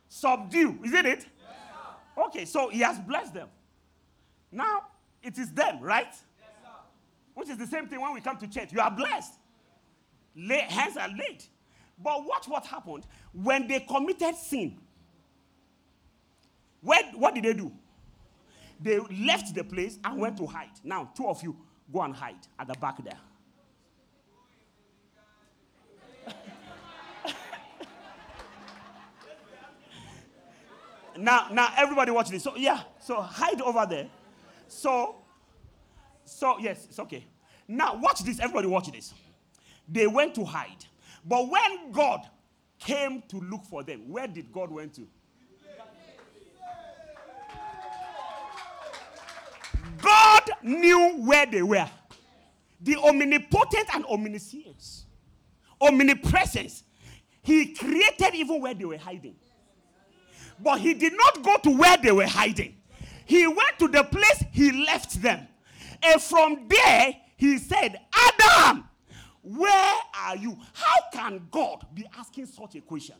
[0.07, 1.25] Subdue, isn't it?
[2.17, 3.47] Okay, so he has blessed them.
[4.51, 4.83] Now
[5.23, 6.13] it is them, right?
[7.33, 8.71] Which is the same thing when we come to church.
[8.71, 9.33] You are blessed.
[10.35, 11.43] Lay, hands are laid.
[11.97, 14.77] But watch what happened when they committed sin.
[16.81, 17.71] Where, what did they do?
[18.79, 20.71] They left the place and went to hide.
[20.83, 21.55] Now, two of you
[21.93, 23.19] go and hide at the back there.
[31.17, 32.43] now, now everybody watch this.
[32.43, 34.07] So yeah, so hide over there.
[34.67, 35.20] So
[36.31, 37.25] so, yes, it's okay.
[37.67, 38.39] Now, watch this.
[38.39, 39.13] Everybody, watch this.
[39.87, 40.85] They went to hide.
[41.25, 42.21] But when God
[42.79, 45.07] came to look for them, where did God went to?
[50.01, 51.89] God knew where they were.
[52.79, 55.05] The omnipotent and omniscience,
[55.79, 56.83] omnipresence.
[57.43, 59.35] He created even where they were hiding.
[60.59, 62.77] But he did not go to where they were hiding.
[63.25, 65.47] He went to the place he left them.
[66.03, 68.85] And from there, he said, Adam,
[69.43, 70.57] where are you?
[70.73, 73.15] How can God be asking such a question?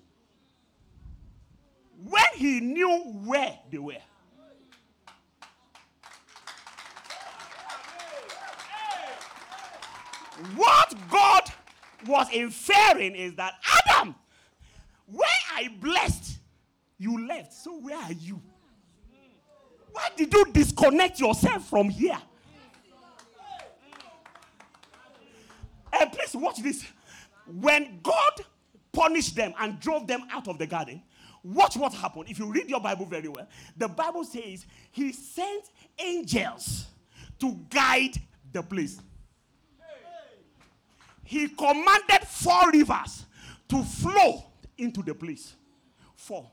[2.03, 3.93] When he knew where they were.
[10.55, 11.43] What God
[12.07, 13.53] was inferring is that
[13.85, 14.15] Adam,
[15.05, 16.39] where I blessed,
[16.97, 17.53] you left.
[17.53, 18.41] So where are you?
[19.91, 22.17] Why did you disconnect yourself from here?
[26.01, 26.83] And please watch this.
[27.45, 28.41] When God
[28.91, 31.03] punished them and drove them out of the garden,
[31.43, 32.25] watch what happened.
[32.27, 33.47] If you read your Bible very well,
[33.77, 35.65] the Bible says he sent
[35.99, 36.87] angels
[37.39, 38.19] to guide
[38.51, 38.99] the place.
[41.23, 43.25] He commanded four rivers
[43.69, 44.43] to flow
[44.79, 45.53] into the place.
[46.15, 46.49] Four.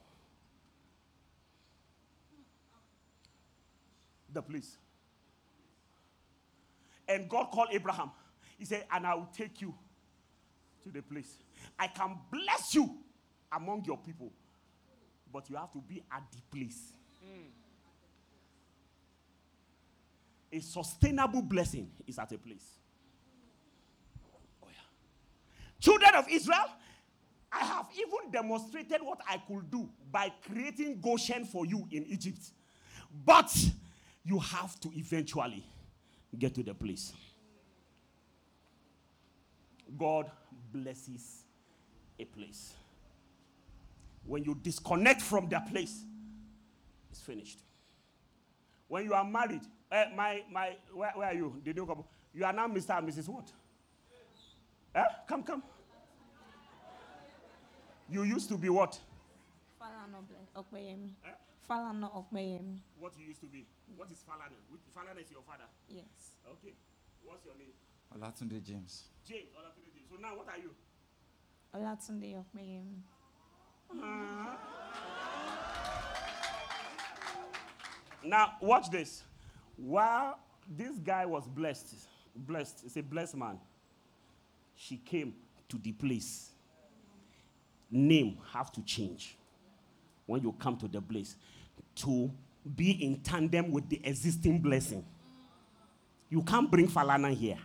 [4.30, 4.76] The place.
[7.08, 8.10] And God called Abraham.
[8.58, 9.74] He said, And I will take you
[10.84, 11.38] to the place.
[11.78, 12.98] I can bless you
[13.52, 14.32] among your people,
[15.32, 16.92] but you have to be at the place.
[20.50, 22.64] A sustainable blessing is at a place.
[24.62, 24.76] Oh, yeah.
[25.78, 26.64] Children of Israel,
[27.52, 32.40] I have even demonstrated what I could do by creating Goshen for you in Egypt.
[33.26, 33.54] But
[34.24, 35.64] you have to eventually
[36.38, 37.12] get to the place.
[39.96, 40.30] God
[40.72, 41.44] blesses
[42.18, 42.74] a place.
[44.24, 46.04] When you disconnect from that place,
[47.10, 47.60] it's finished.
[48.88, 51.62] When you are married, uh, my, my, where, where, are you?
[51.64, 52.06] Couple.
[52.34, 52.98] You are now Mr.
[52.98, 53.28] and Mrs.
[53.28, 53.50] What?
[54.94, 55.04] Eh?
[55.26, 55.62] Come, come.
[58.10, 58.98] You used to be what?
[59.80, 60.24] Falana
[60.56, 61.10] Okpeyemi.
[61.24, 61.30] Eh?
[61.70, 62.78] Okpeyemi.
[62.98, 63.66] What you used to be?
[63.96, 64.56] What is Falana?
[64.96, 65.64] Falana is your father?
[65.88, 66.04] Yes.
[66.50, 66.74] Okay.
[67.22, 67.72] What's your name?
[68.16, 69.04] Olatunde James.
[69.26, 70.08] James, Olatunde James.
[70.10, 70.70] So now what are you?
[71.74, 73.02] Olatunde Okpeyemi.
[73.90, 74.56] Uh-huh.
[78.24, 79.22] now watch this.
[79.76, 80.38] While
[80.68, 81.94] this guy was blessed,
[82.34, 83.58] blessed, it's a blessed man.
[84.74, 85.34] She came
[85.68, 86.50] to the place.
[87.90, 89.36] Name have to change
[90.26, 91.36] when you come to the place
[91.96, 92.30] to
[92.76, 95.04] be in tandem with the existing blessing.
[96.28, 97.56] You can't bring Falana here.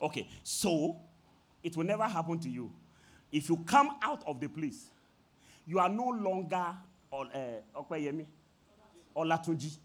[0.00, 0.96] Okay, so
[1.62, 2.72] it will never happen to you.
[3.32, 4.86] If you come out of the place,
[5.66, 6.66] you are no longer
[7.10, 8.24] on uh, Okpeyemi,
[9.16, 9.76] Olatunji,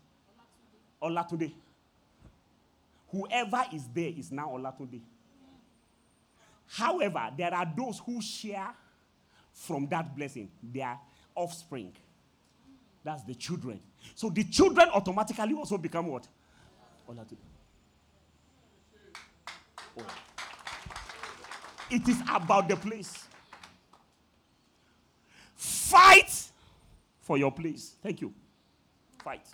[1.01, 1.51] Olatunde.
[3.11, 5.01] Whoever is there is now Olatunde.
[6.67, 8.69] However, there are those who share
[9.51, 10.97] from that blessing, their
[11.35, 11.93] offspring.
[13.03, 13.79] That's the children.
[14.15, 16.27] So the children automatically also become what?
[17.09, 17.37] Olatunde.
[19.99, 20.05] Oh.
[21.89, 23.25] It is about the place.
[25.55, 26.31] Fight
[27.21, 27.95] for your place.
[28.01, 28.33] Thank you.
[29.23, 29.45] Fight.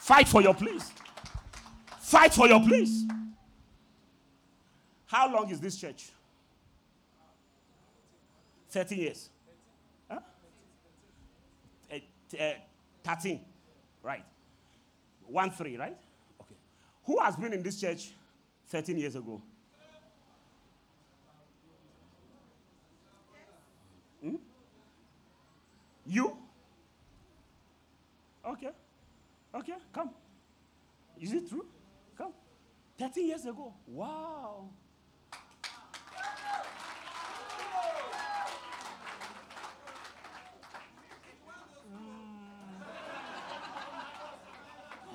[0.00, 0.92] Fight for your place.
[2.00, 3.04] Fight for your place.
[5.06, 6.10] How long is this church?
[8.70, 9.30] 13 years.
[10.10, 10.20] Huh?
[11.90, 11.96] Uh,
[12.38, 12.52] uh,
[13.04, 13.40] 13.
[14.02, 14.24] Right.
[15.26, 15.96] 1 3, right?
[16.42, 16.54] Okay.
[17.04, 18.10] Who has been in this church
[18.68, 19.40] 13 years ago?
[24.22, 24.36] Hmm?
[26.06, 26.36] You?
[28.44, 28.70] Okay.
[29.54, 30.10] Okay, come.
[31.20, 31.66] Is it true?
[32.16, 32.32] Come.
[32.98, 33.72] 13 years ago.
[33.86, 34.68] Wow.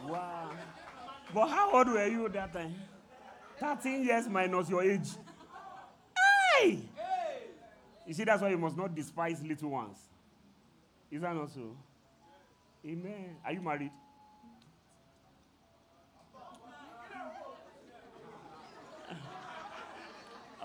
[0.07, 0.49] Wow.
[1.33, 2.75] But how old were you that time?
[3.63, 5.07] 13 years minus your age.
[6.59, 6.79] Hey!
[8.05, 9.97] You see, that's why you must not despise little ones.
[11.09, 11.77] Is that not so?
[12.85, 13.37] Amen.
[13.45, 13.91] Are you married?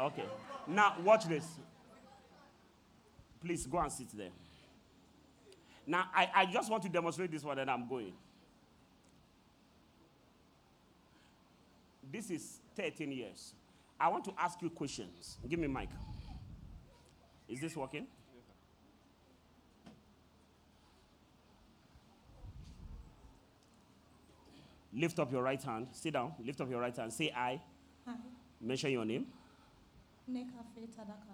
[0.01, 0.25] okay.
[0.67, 1.47] Now, watch this.
[3.41, 4.31] Please go and sit there.
[5.87, 8.13] Now, I, I just want to demonstrate this one, and I'm going.
[12.11, 13.55] This is 13 years.
[13.99, 15.37] I want to ask you questions.
[15.49, 15.89] Give me mic.
[17.49, 18.07] Is this working?
[24.95, 25.89] Lift up your right hand.
[25.93, 26.33] Sit down.
[26.45, 27.13] Lift up your right hand.
[27.13, 27.61] Say I.
[28.07, 28.15] Hi.
[28.61, 29.27] Mention your name.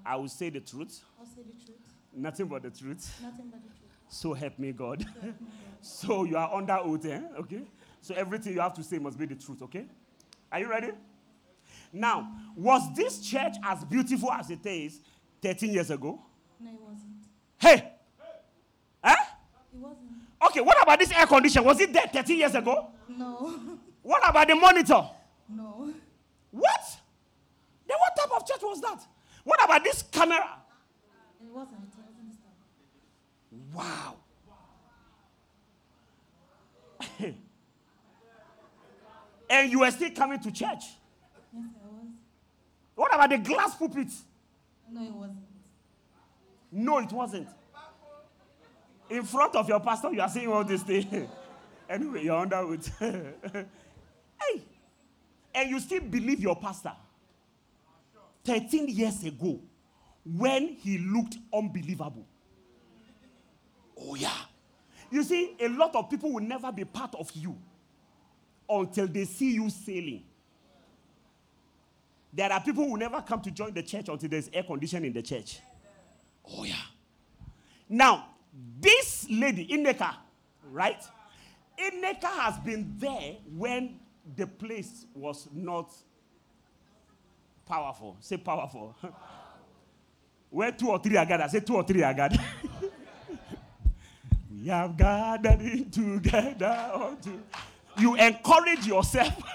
[0.06, 1.02] I will say the truth.
[1.18, 1.76] I'll say the truth.
[2.14, 3.20] Nothing but the truth.
[3.22, 3.90] Nothing but the truth.
[4.08, 5.04] So help me God.
[5.04, 5.34] So help me God.
[5.82, 7.20] so you are under oath, eh?
[7.40, 7.62] Okay?
[8.00, 9.84] So everything you have to say must be the truth, okay?
[10.52, 10.92] Are you ready?
[11.94, 15.00] Now, was this church as beautiful as it is
[15.40, 16.20] 13 years ago?
[16.58, 17.12] No, it wasn't.
[17.56, 17.92] Hey!
[19.02, 19.14] Huh?
[19.72, 20.10] It wasn't.
[20.44, 21.62] Okay, what about this air condition?
[21.64, 22.88] Was it there 13 years ago?
[23.08, 23.60] No.
[24.02, 25.02] What about the monitor?
[25.48, 25.90] no.
[26.50, 26.80] What?
[27.88, 29.00] Then what type of church was that?
[29.44, 30.58] What about this camera?
[31.40, 31.80] It wasn't.
[33.72, 33.74] It wasn't.
[33.74, 34.16] Wow.
[39.50, 40.84] And you were still coming to church.
[42.96, 43.10] Yes, I was.
[43.10, 44.08] What about the glass pulpit?
[44.90, 45.38] No, it wasn't.
[46.72, 47.48] No, it wasn't.
[49.10, 51.28] In front of your pastor, you are saying all this thing.
[51.88, 52.90] anyway, you're under with.
[52.98, 54.62] hey.
[55.54, 56.92] And you still believe your pastor.
[58.44, 59.60] 13 years ago,
[60.24, 62.26] when he looked unbelievable.
[63.96, 64.30] Oh, yeah.
[65.10, 67.56] You see, a lot of people will never be part of you
[68.68, 70.24] until they see you sailing.
[72.34, 75.12] There are people who never come to join the church until there's air conditioning in
[75.12, 75.60] the church.
[76.50, 76.74] Oh, yeah.
[77.88, 78.26] Now,
[78.80, 80.14] this lady, Ineka,
[80.72, 81.00] right?
[81.78, 84.00] Ineka has been there when
[84.36, 85.92] the place was not
[87.66, 88.16] powerful.
[88.18, 88.96] Say powerful.
[90.50, 92.40] Where two or three are gathered, say two or three are gathered.
[94.50, 97.16] we have gathered in together.
[97.96, 99.32] You encourage yourself.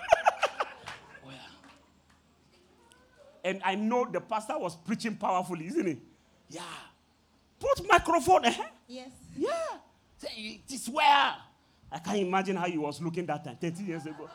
[3.39, 5.97] Oh, and I know the pastor was preaching powerfully, isn't he?
[6.50, 6.62] Yeah.
[7.60, 8.45] Put microphone.
[8.45, 8.54] Eh?
[8.88, 9.10] Yes.
[9.36, 9.50] Yeah.
[10.18, 11.34] Say, it is where.
[11.91, 14.30] I can't imagine how he was looking that time, 30 years ago.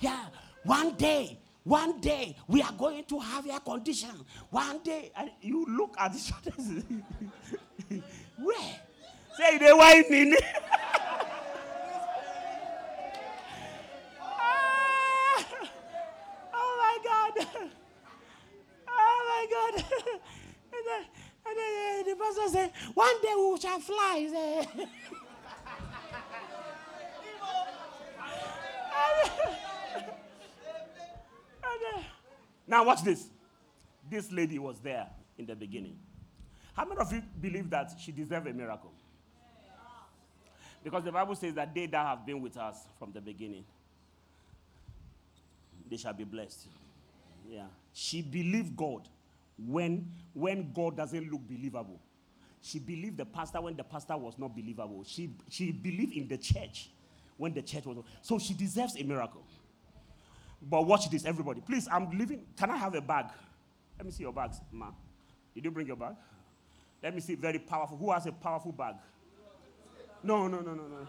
[0.00, 0.24] Yeah.
[0.64, 4.10] One day, one day, we are going to have air condition.
[4.50, 6.84] One day, and you look at the shoulders.
[8.38, 8.76] where?
[9.36, 10.34] Say, they whining.
[14.20, 15.44] Ah!
[16.54, 17.46] oh my God.
[18.88, 19.84] Oh my God.
[20.72, 21.02] and then,
[21.46, 24.28] and then uh, pastor said, One day we shall fly.
[24.30, 24.88] Said,
[32.66, 33.28] now, watch this.
[34.08, 35.06] This lady was there
[35.38, 35.96] in the beginning.
[36.74, 38.92] How many of you believe that she deserved a miracle?
[40.84, 43.64] Because the Bible says that they that have been with us from the beginning,
[45.90, 46.68] they shall be blessed.
[47.48, 47.66] Yeah.
[47.92, 49.08] She believed God
[49.58, 51.98] when, when God doesn't look believable.
[52.66, 55.04] She believed the pastor when the pastor was not believable.
[55.06, 56.90] She, she believed in the church
[57.36, 57.98] when the church was.
[58.22, 59.44] So she deserves a miracle.
[60.60, 61.60] But watch this, everybody.
[61.60, 62.44] Please, I'm leaving.
[62.58, 63.26] Can I have a bag?
[63.96, 64.90] Let me see your bags, ma.
[65.54, 66.16] Did you bring your bag?
[67.00, 67.36] Let me see.
[67.36, 67.96] Very powerful.
[67.98, 68.96] Who has a powerful bag?
[70.24, 71.06] No, no, no, no, no.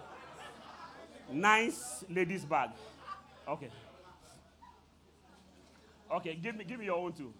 [1.31, 2.69] Nice ladies' bag.
[3.47, 3.71] Okay.
[6.11, 7.33] Okay, give me, give me your own too.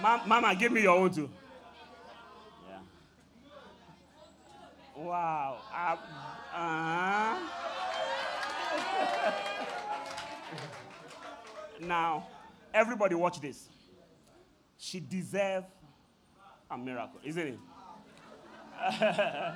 [0.00, 1.30] Ma- Mama, give me your own too.
[2.68, 2.78] Yeah.
[4.96, 5.58] Wow.
[5.72, 5.96] Uh,
[6.56, 7.38] uh.
[11.80, 12.26] now,
[12.72, 13.68] everybody watch this.
[14.76, 15.66] She deserves
[16.70, 17.58] a miracle, isn't it?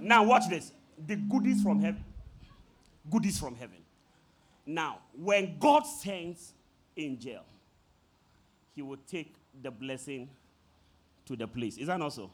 [0.00, 0.72] now, watch this.
[1.06, 2.04] The goodies from heaven.
[3.10, 3.78] Goodies from heaven.
[4.66, 6.52] Now, when God sends
[6.96, 7.42] angel,
[8.74, 10.28] he will take the blessing
[11.26, 11.76] to the place.
[11.78, 12.30] Is that not so?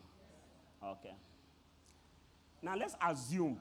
[0.83, 1.15] Okay.
[2.63, 3.59] Now let's assume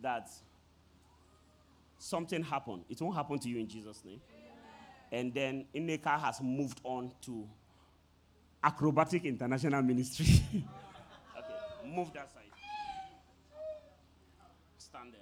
[0.00, 0.30] that
[1.98, 2.84] something happened.
[2.88, 4.20] It won't happen to you in Jesus' name.
[5.10, 7.48] And then Ineka has moved on to
[8.62, 10.26] acrobatic international ministry.
[11.38, 11.54] okay,
[11.86, 12.42] move that side.
[14.76, 15.20] Stand there.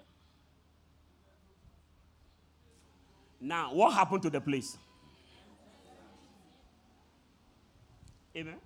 [3.40, 4.76] Now, what happened to the place?
[8.36, 8.56] Amen.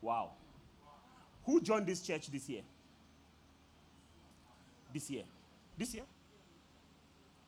[0.00, 0.30] Wow.
[1.44, 2.62] Who joined this church this year?
[4.92, 5.24] This year.
[5.76, 6.04] This year?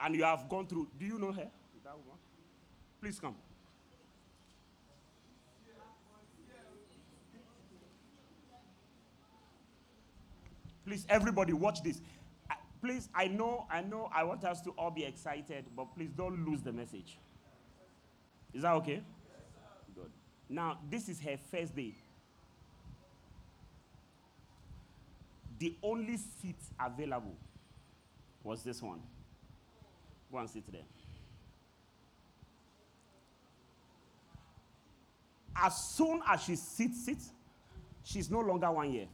[0.00, 0.88] And you have gone through.
[0.98, 1.48] Do you know her?
[3.00, 3.34] Please come.
[10.84, 12.00] Please, everybody, watch this.
[12.82, 16.44] Please, I know, I know, I want us to all be excited, but please don't
[16.46, 17.18] lose the message.
[18.52, 19.02] Is that okay?
[19.94, 20.10] Good.
[20.48, 21.94] Now, this is her first day.
[25.58, 27.36] The only seat available
[28.42, 29.00] was this one.
[30.32, 30.80] Go and sit there.
[35.54, 37.30] As soon as she sits, sits,
[38.02, 39.06] she's no longer one year.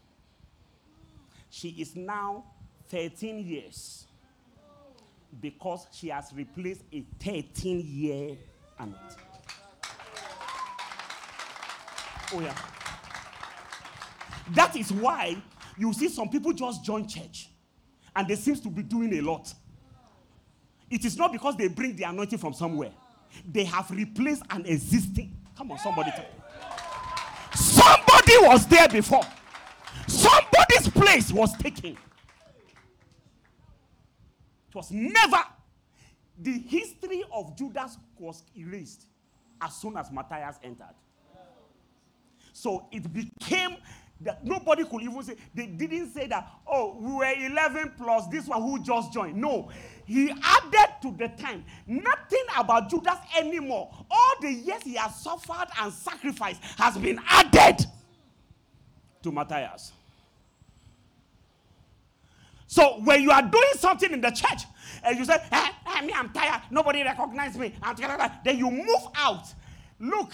[1.50, 2.44] She is now
[2.88, 4.06] 13 years
[5.40, 8.36] because she has replaced a 13 year
[8.78, 9.25] anointing.
[12.32, 12.54] Oh, yeah.
[14.50, 15.42] That is why
[15.76, 17.50] you see some people just join church
[18.14, 19.52] and they seems to be doing a lot.
[20.90, 22.92] It is not because they bring the anointing from somewhere.
[23.50, 25.36] They have replaced an existing.
[25.56, 26.12] Come on, somebody.
[27.54, 29.24] Somebody was there before.
[30.06, 31.96] Somebody's place was taken.
[34.68, 35.42] It was never.
[36.38, 39.06] The history of Judas was erased
[39.60, 40.94] as soon as Matthias entered.
[42.56, 43.76] So it became
[44.22, 48.46] that nobody could even say, they didn't say that, oh, we were 11 plus this
[48.46, 49.36] one who just joined.
[49.36, 49.68] No,
[50.06, 51.66] he added to the time.
[51.86, 53.90] Nothing about Judas anymore.
[54.10, 57.84] All the years he has suffered and sacrificed has been added
[59.22, 59.92] to Matthias.
[62.66, 64.62] So when you are doing something in the church
[65.04, 68.70] and you say, eh, eh, me, I'm tired, nobody recognizes me, I'm tired, then you
[68.70, 69.44] move out.
[70.00, 70.32] Look,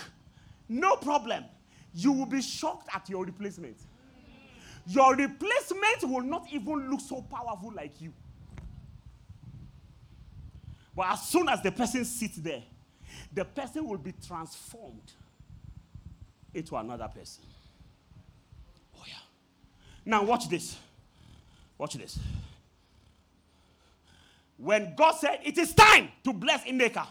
[0.69, 1.47] no problem.
[1.95, 3.77] You will be shocked at your replacement.
[4.87, 8.13] Your replacement will not even look so powerful like you.
[10.95, 12.63] But as soon as the person sits there,
[13.33, 15.13] the person will be transformed
[16.53, 17.45] into another person.
[18.97, 19.15] Oh, yeah.
[20.05, 20.77] Now, watch this.
[21.79, 22.19] Watch this.
[24.57, 27.07] When God said, It is time to bless Ineka,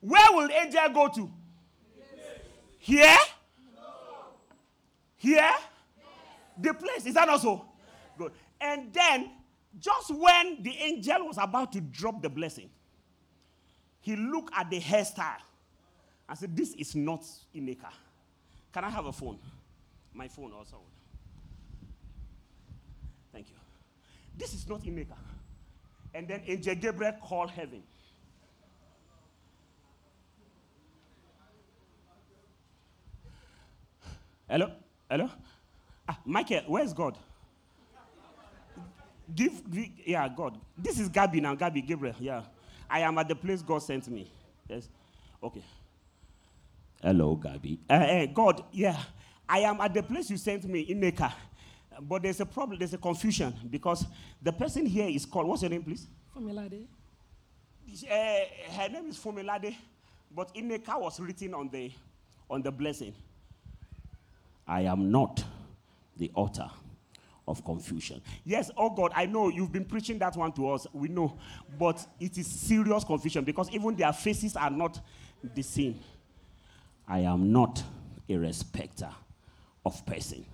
[0.00, 1.30] where will angel go to?
[2.78, 3.16] Here?
[5.20, 5.52] Here?
[6.58, 7.04] The place.
[7.04, 7.62] Is that also?
[8.16, 8.32] Good.
[8.58, 9.30] And then,
[9.78, 12.70] just when the angel was about to drop the blessing,
[14.00, 15.42] he looked at the hairstyle
[16.26, 17.22] and said, This is not
[17.54, 17.90] Ineka.
[18.72, 19.38] Can I have a phone?
[20.14, 20.78] My phone also.
[23.30, 23.56] Thank you.
[24.38, 25.16] This is not Ineka.
[26.14, 27.82] And then Angel Gabriel called heaven.
[34.48, 34.72] Hello?
[35.10, 35.28] Hello?
[36.08, 37.18] Ah, Michael, where's God?
[39.34, 40.56] Give, give, yeah, God.
[40.78, 42.14] This is Gabby now, Gabby Gabriel.
[42.20, 42.42] Yeah.
[42.88, 44.30] I am at the place God sent me.
[44.68, 44.88] Yes.
[45.42, 45.64] Okay.
[47.02, 47.80] Hello, Gabby.
[47.88, 48.96] Uh, uh, God, yeah.
[49.48, 51.32] I am at the place you sent me in Neka.
[52.02, 54.06] But there's a problem, there's a confusion because
[54.40, 56.06] the person here is called, what's your name, please?
[56.36, 56.86] Familade.
[58.08, 58.14] Uh,
[58.72, 59.74] her name is Fomilade,
[60.30, 61.90] but Ineka was written on the
[62.48, 63.12] on the blessing.
[64.70, 65.42] I am not
[66.16, 66.70] the author
[67.48, 68.22] of confusion.
[68.44, 70.86] Yes, oh God, I know you've been preaching that one to us.
[70.92, 71.36] We know,
[71.76, 75.00] but it is serious confusion because even their faces are not
[75.42, 75.98] the same.
[77.08, 77.82] I am not
[78.28, 79.10] a respecter
[79.84, 80.46] of person.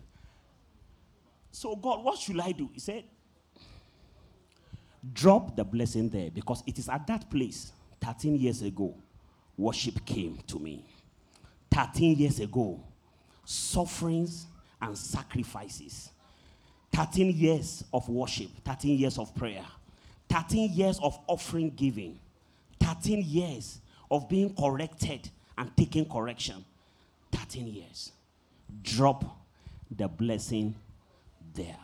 [1.51, 2.71] So, God, what should I do?
[2.73, 3.05] He said,
[5.13, 8.97] drop the blessing there because it is at that place 13 years ago
[9.57, 10.85] worship came to me
[11.71, 12.83] 13 years ago
[13.47, 14.47] sufferings
[14.83, 16.11] and sacrifices.
[16.93, 19.65] 13 years of worship 13 years of prayer
[20.31, 22.19] 13 years of offering giving
[22.81, 25.29] 13 years of being corrected
[25.59, 26.65] and taking correction.
[27.33, 28.13] 13 years.
[28.83, 29.25] Drop
[29.91, 30.75] the blessing
[31.55, 31.77] there.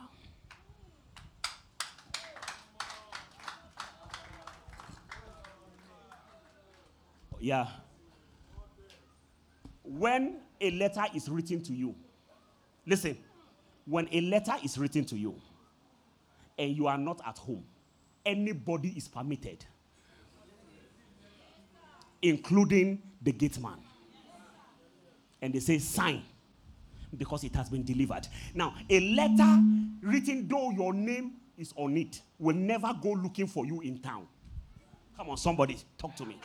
[7.40, 7.66] Yeah.
[9.82, 11.94] When a letter is written to you,
[12.86, 13.18] listen,
[13.84, 15.34] when a letter is written to you
[16.58, 17.64] and you are not at home,
[18.24, 19.64] anybody is permitted,
[22.22, 23.78] including the gate man.
[25.40, 26.22] And they say, sign
[27.18, 28.28] because it has been delivered.
[28.54, 29.60] Now, a letter
[30.00, 34.28] written, though your name is on it, will never go looking for you in town.
[35.16, 36.40] Come on, somebody, talk to me.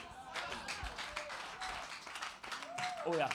[3.06, 3.30] Oh, yeah.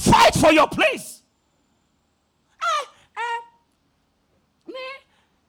[0.00, 1.20] Fight for your place.
[2.56, 2.82] Ah,
[3.16, 3.38] eh,
[4.72, 4.86] me,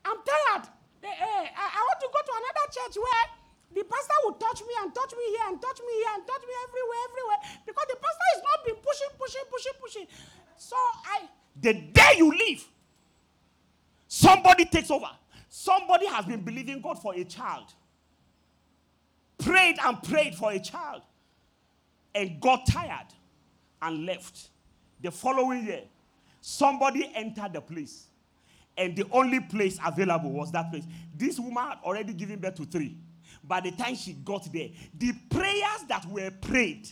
[0.03, 0.68] I'm tired.
[1.03, 3.26] Eh, I, I want to go to another church where
[3.73, 6.41] the pastor will touch me and touch me here and touch me here and touch
[6.44, 7.40] me everywhere, everywhere.
[7.65, 10.07] Because the pastor is not been pushing, pushing, pushing, pushing.
[10.57, 12.68] So I, the day you leave,
[14.10, 15.10] somebody takes over.
[15.48, 17.68] Somebody has been believing God for a child.
[19.38, 21.03] Prayed and prayed for a child
[22.14, 23.07] and got tired
[23.82, 24.49] and left.
[25.02, 25.82] The following year,
[26.41, 28.08] somebody entered the place,
[28.78, 30.84] and the only place available was that place.
[31.16, 32.98] This woman had already given birth to three.
[33.44, 36.88] By the time she got there, the prayers that were prayed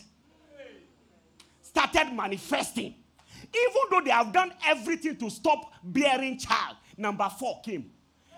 [1.62, 2.94] started manifesting.
[3.42, 7.90] Even though they have done everything to stop bearing child, number four came.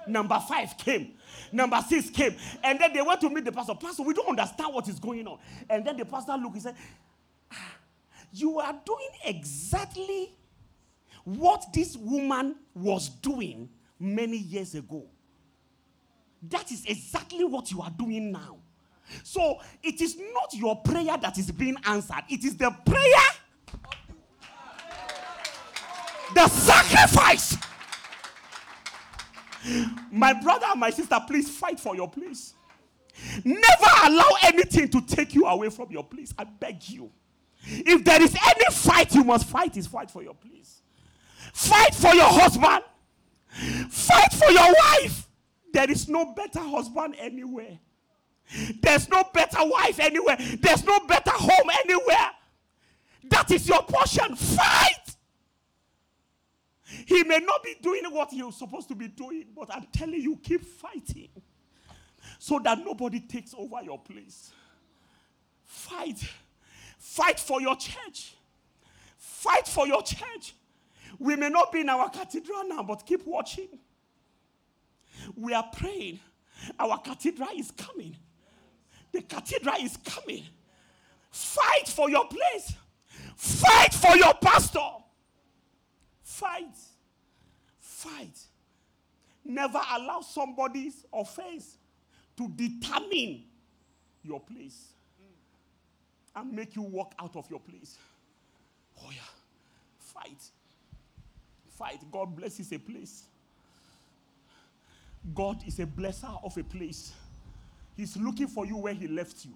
[0.06, 1.12] Number five came.
[1.52, 2.34] Number six came.
[2.62, 3.74] And then they went to meet the pastor.
[3.74, 5.38] Pastor, we don't understand what is going on.
[5.70, 6.74] And then the pastor looked, he said,
[7.52, 7.72] "Ah,
[8.32, 10.34] You are doing exactly
[11.24, 13.68] what this woman was doing
[13.98, 15.04] many years ago.
[16.48, 18.56] That is exactly what you are doing now.
[19.22, 23.42] So it is not your prayer that is being answered, it is the prayer
[26.34, 27.56] The sacrifice.
[30.10, 32.54] My brother and my sister, please fight for your place.
[33.44, 36.32] Never allow anything to take you away from your place.
[36.38, 37.10] I beg you.
[37.64, 40.82] If there is any fight you must fight, is fight for your place.
[41.52, 42.82] Fight for your husband.
[43.90, 45.28] Fight for your wife.
[45.72, 47.78] There is no better husband anywhere.
[48.82, 50.36] There's no better wife anywhere.
[50.60, 52.30] There's no better home anywhere.
[53.24, 54.36] That is your portion.
[54.36, 55.16] Fight.
[57.06, 60.36] He may not be doing what you're supposed to be doing, but I'm telling you,
[60.42, 61.28] keep fighting
[62.38, 64.50] so that nobody takes over your place.
[65.64, 66.22] Fight.
[67.02, 68.36] Fight for your church.
[69.18, 70.54] Fight for your church.
[71.18, 73.68] We may not be in our cathedral now, but keep watching.
[75.36, 76.20] We are praying.
[76.78, 78.16] Our cathedral is coming.
[79.10, 80.44] The cathedral is coming.
[81.32, 82.72] Fight for your place.
[83.34, 84.88] Fight for your pastor.
[86.22, 86.76] Fight.
[87.80, 88.38] Fight.
[89.44, 91.78] Never allow somebody's offense
[92.36, 93.42] to determine
[94.22, 94.91] your place
[96.34, 97.98] and make you walk out of your place.
[98.98, 99.20] Oh, yeah.
[99.98, 100.42] Fight.
[101.68, 102.00] Fight.
[102.10, 103.24] God blesses a place.
[105.34, 107.12] God is a blesser of a place.
[107.96, 109.52] He's looking for you where He left you.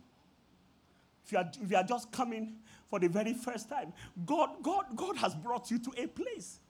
[1.25, 2.55] If you, are, if you are just coming
[2.89, 3.93] for the very first time,
[4.25, 6.61] God, God, God has brought you to a place.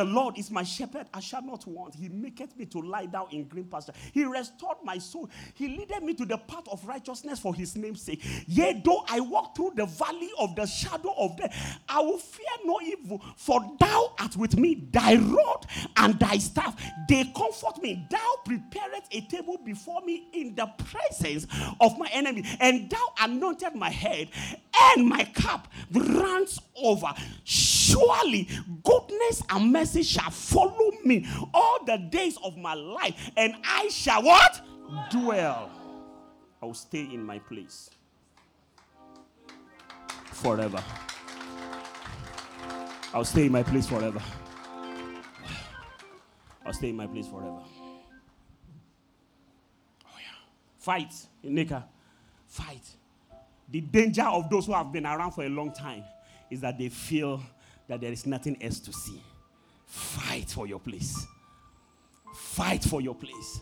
[0.00, 1.94] The Lord is my shepherd, I shall not want.
[1.94, 3.92] He maketh me to lie down in green pasture.
[4.14, 5.28] He restored my soul.
[5.52, 8.24] He leadeth me to the path of righteousness for his name's sake.
[8.46, 12.46] Yea, though I walk through the valley of the shadow of death, I will fear
[12.64, 14.88] no evil, for thou art with me.
[14.90, 15.66] Thy rod
[15.98, 18.06] and thy staff, they comfort me.
[18.10, 21.46] Thou preparest a table before me in the presence
[21.78, 24.30] of my enemy, and thou anointed my head,
[24.94, 27.12] and my cup runs over.
[27.90, 28.48] Surely
[28.84, 34.22] goodness and mercy shall follow me all the days of my life, and I shall
[34.22, 34.60] what?
[35.10, 35.70] Dwell.
[36.62, 37.90] I will stay in my place
[40.32, 40.82] forever.
[43.12, 44.22] I'll stay in my place forever.
[46.64, 47.60] I'll stay in my place forever.
[50.04, 50.36] Oh yeah.
[50.78, 51.12] Fight,
[51.42, 51.86] Nika.
[52.46, 52.84] Fight.
[53.68, 56.04] The danger of those who have been around for a long time
[56.50, 57.40] is that they feel
[57.90, 59.20] that there is nothing else to see.
[59.84, 61.26] Fight for your place.
[62.32, 63.60] Fight for your place.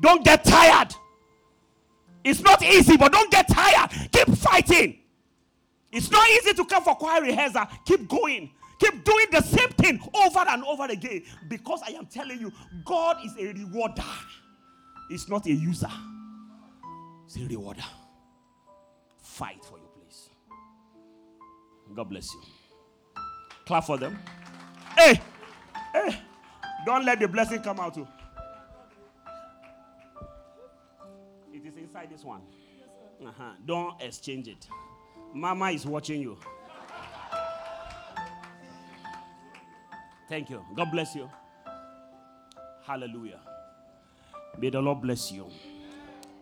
[0.00, 0.92] Don't get tired.
[2.24, 3.90] It's not easy, but don't get tired.
[4.10, 4.98] Keep fighting.
[5.92, 7.64] It's not easy to come for choir rehearsal.
[7.84, 8.50] Keep going.
[8.80, 11.22] Keep doing the same thing over and over again.
[11.48, 12.52] Because I am telling you,
[12.84, 14.02] God is a rewarder.
[15.10, 15.90] It's not a user.
[17.24, 17.84] It's a rewarder.
[19.22, 20.28] Fight for your place.
[21.94, 22.57] God bless you.
[23.68, 24.18] Clap for them.
[24.96, 25.20] Hey,
[25.92, 26.18] hey,
[26.86, 28.08] don't let the blessing come out too.
[31.52, 32.40] It is inside this one.
[33.22, 33.52] Uh-huh.
[33.66, 34.66] Don't exchange it.
[35.34, 36.38] Mama is watching you.
[40.30, 40.64] Thank you.
[40.74, 41.28] God bless you.
[42.86, 43.40] Hallelujah.
[44.58, 45.46] May the Lord bless you.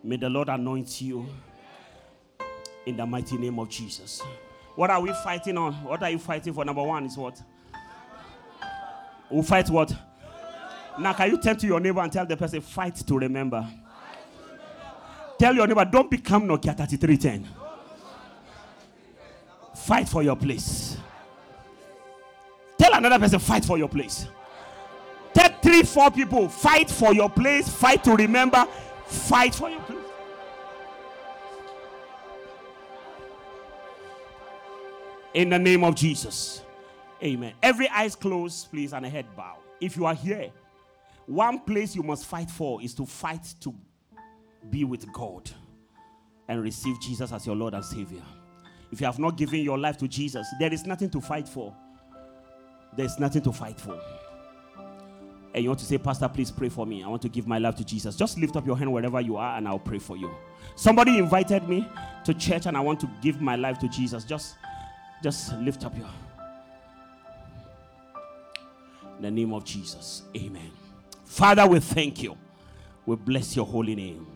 [0.05, 1.27] May the Lord anoint you
[2.87, 4.23] in the mighty name of Jesus.
[4.77, 5.73] What are we fighting on?
[5.85, 6.65] What are you fighting for?
[6.65, 7.43] Number one is what?
[9.31, 9.93] We fight what?
[10.99, 13.67] Now, can you turn to your neighbor and tell the person, fight to remember?
[15.39, 17.49] Tell your neighbor, don't become Nokia 3310.
[19.75, 20.97] Fight for your place.
[22.79, 24.27] Tell another person, fight for your place.
[25.35, 28.67] Tell three, four people, fight for your place, fight to remember,
[29.07, 29.96] fight for your place.
[35.37, 36.63] In the name of Jesus.
[37.23, 37.53] Amen.
[37.63, 39.59] Every eyes closed, please, and a head bow.
[39.83, 40.51] If you are here,
[41.27, 43.75] one place you must fight for is to fight to
[44.71, 45.51] be with God
[46.49, 48.23] and receive Jesus as your Lord and Savior.
[48.91, 51.77] If you have not given your life to Jesus, there is nothing to fight for.
[52.97, 54.01] There's nothing to fight for.
[55.53, 57.03] And you want to say, Pastor, please pray for me.
[57.03, 58.17] I want to give my life to Jesus.
[58.17, 60.35] Just lift up your hand wherever you are and I'll pray for you.
[60.77, 61.87] Somebody invited me
[62.25, 64.25] to church and I want to give my life to Jesus.
[64.25, 64.57] Just
[65.23, 66.09] just lift up your
[69.17, 70.23] in the name of Jesus.
[70.37, 70.71] Amen.
[71.25, 72.37] Father, we thank you.
[73.07, 74.27] We bless your holy name.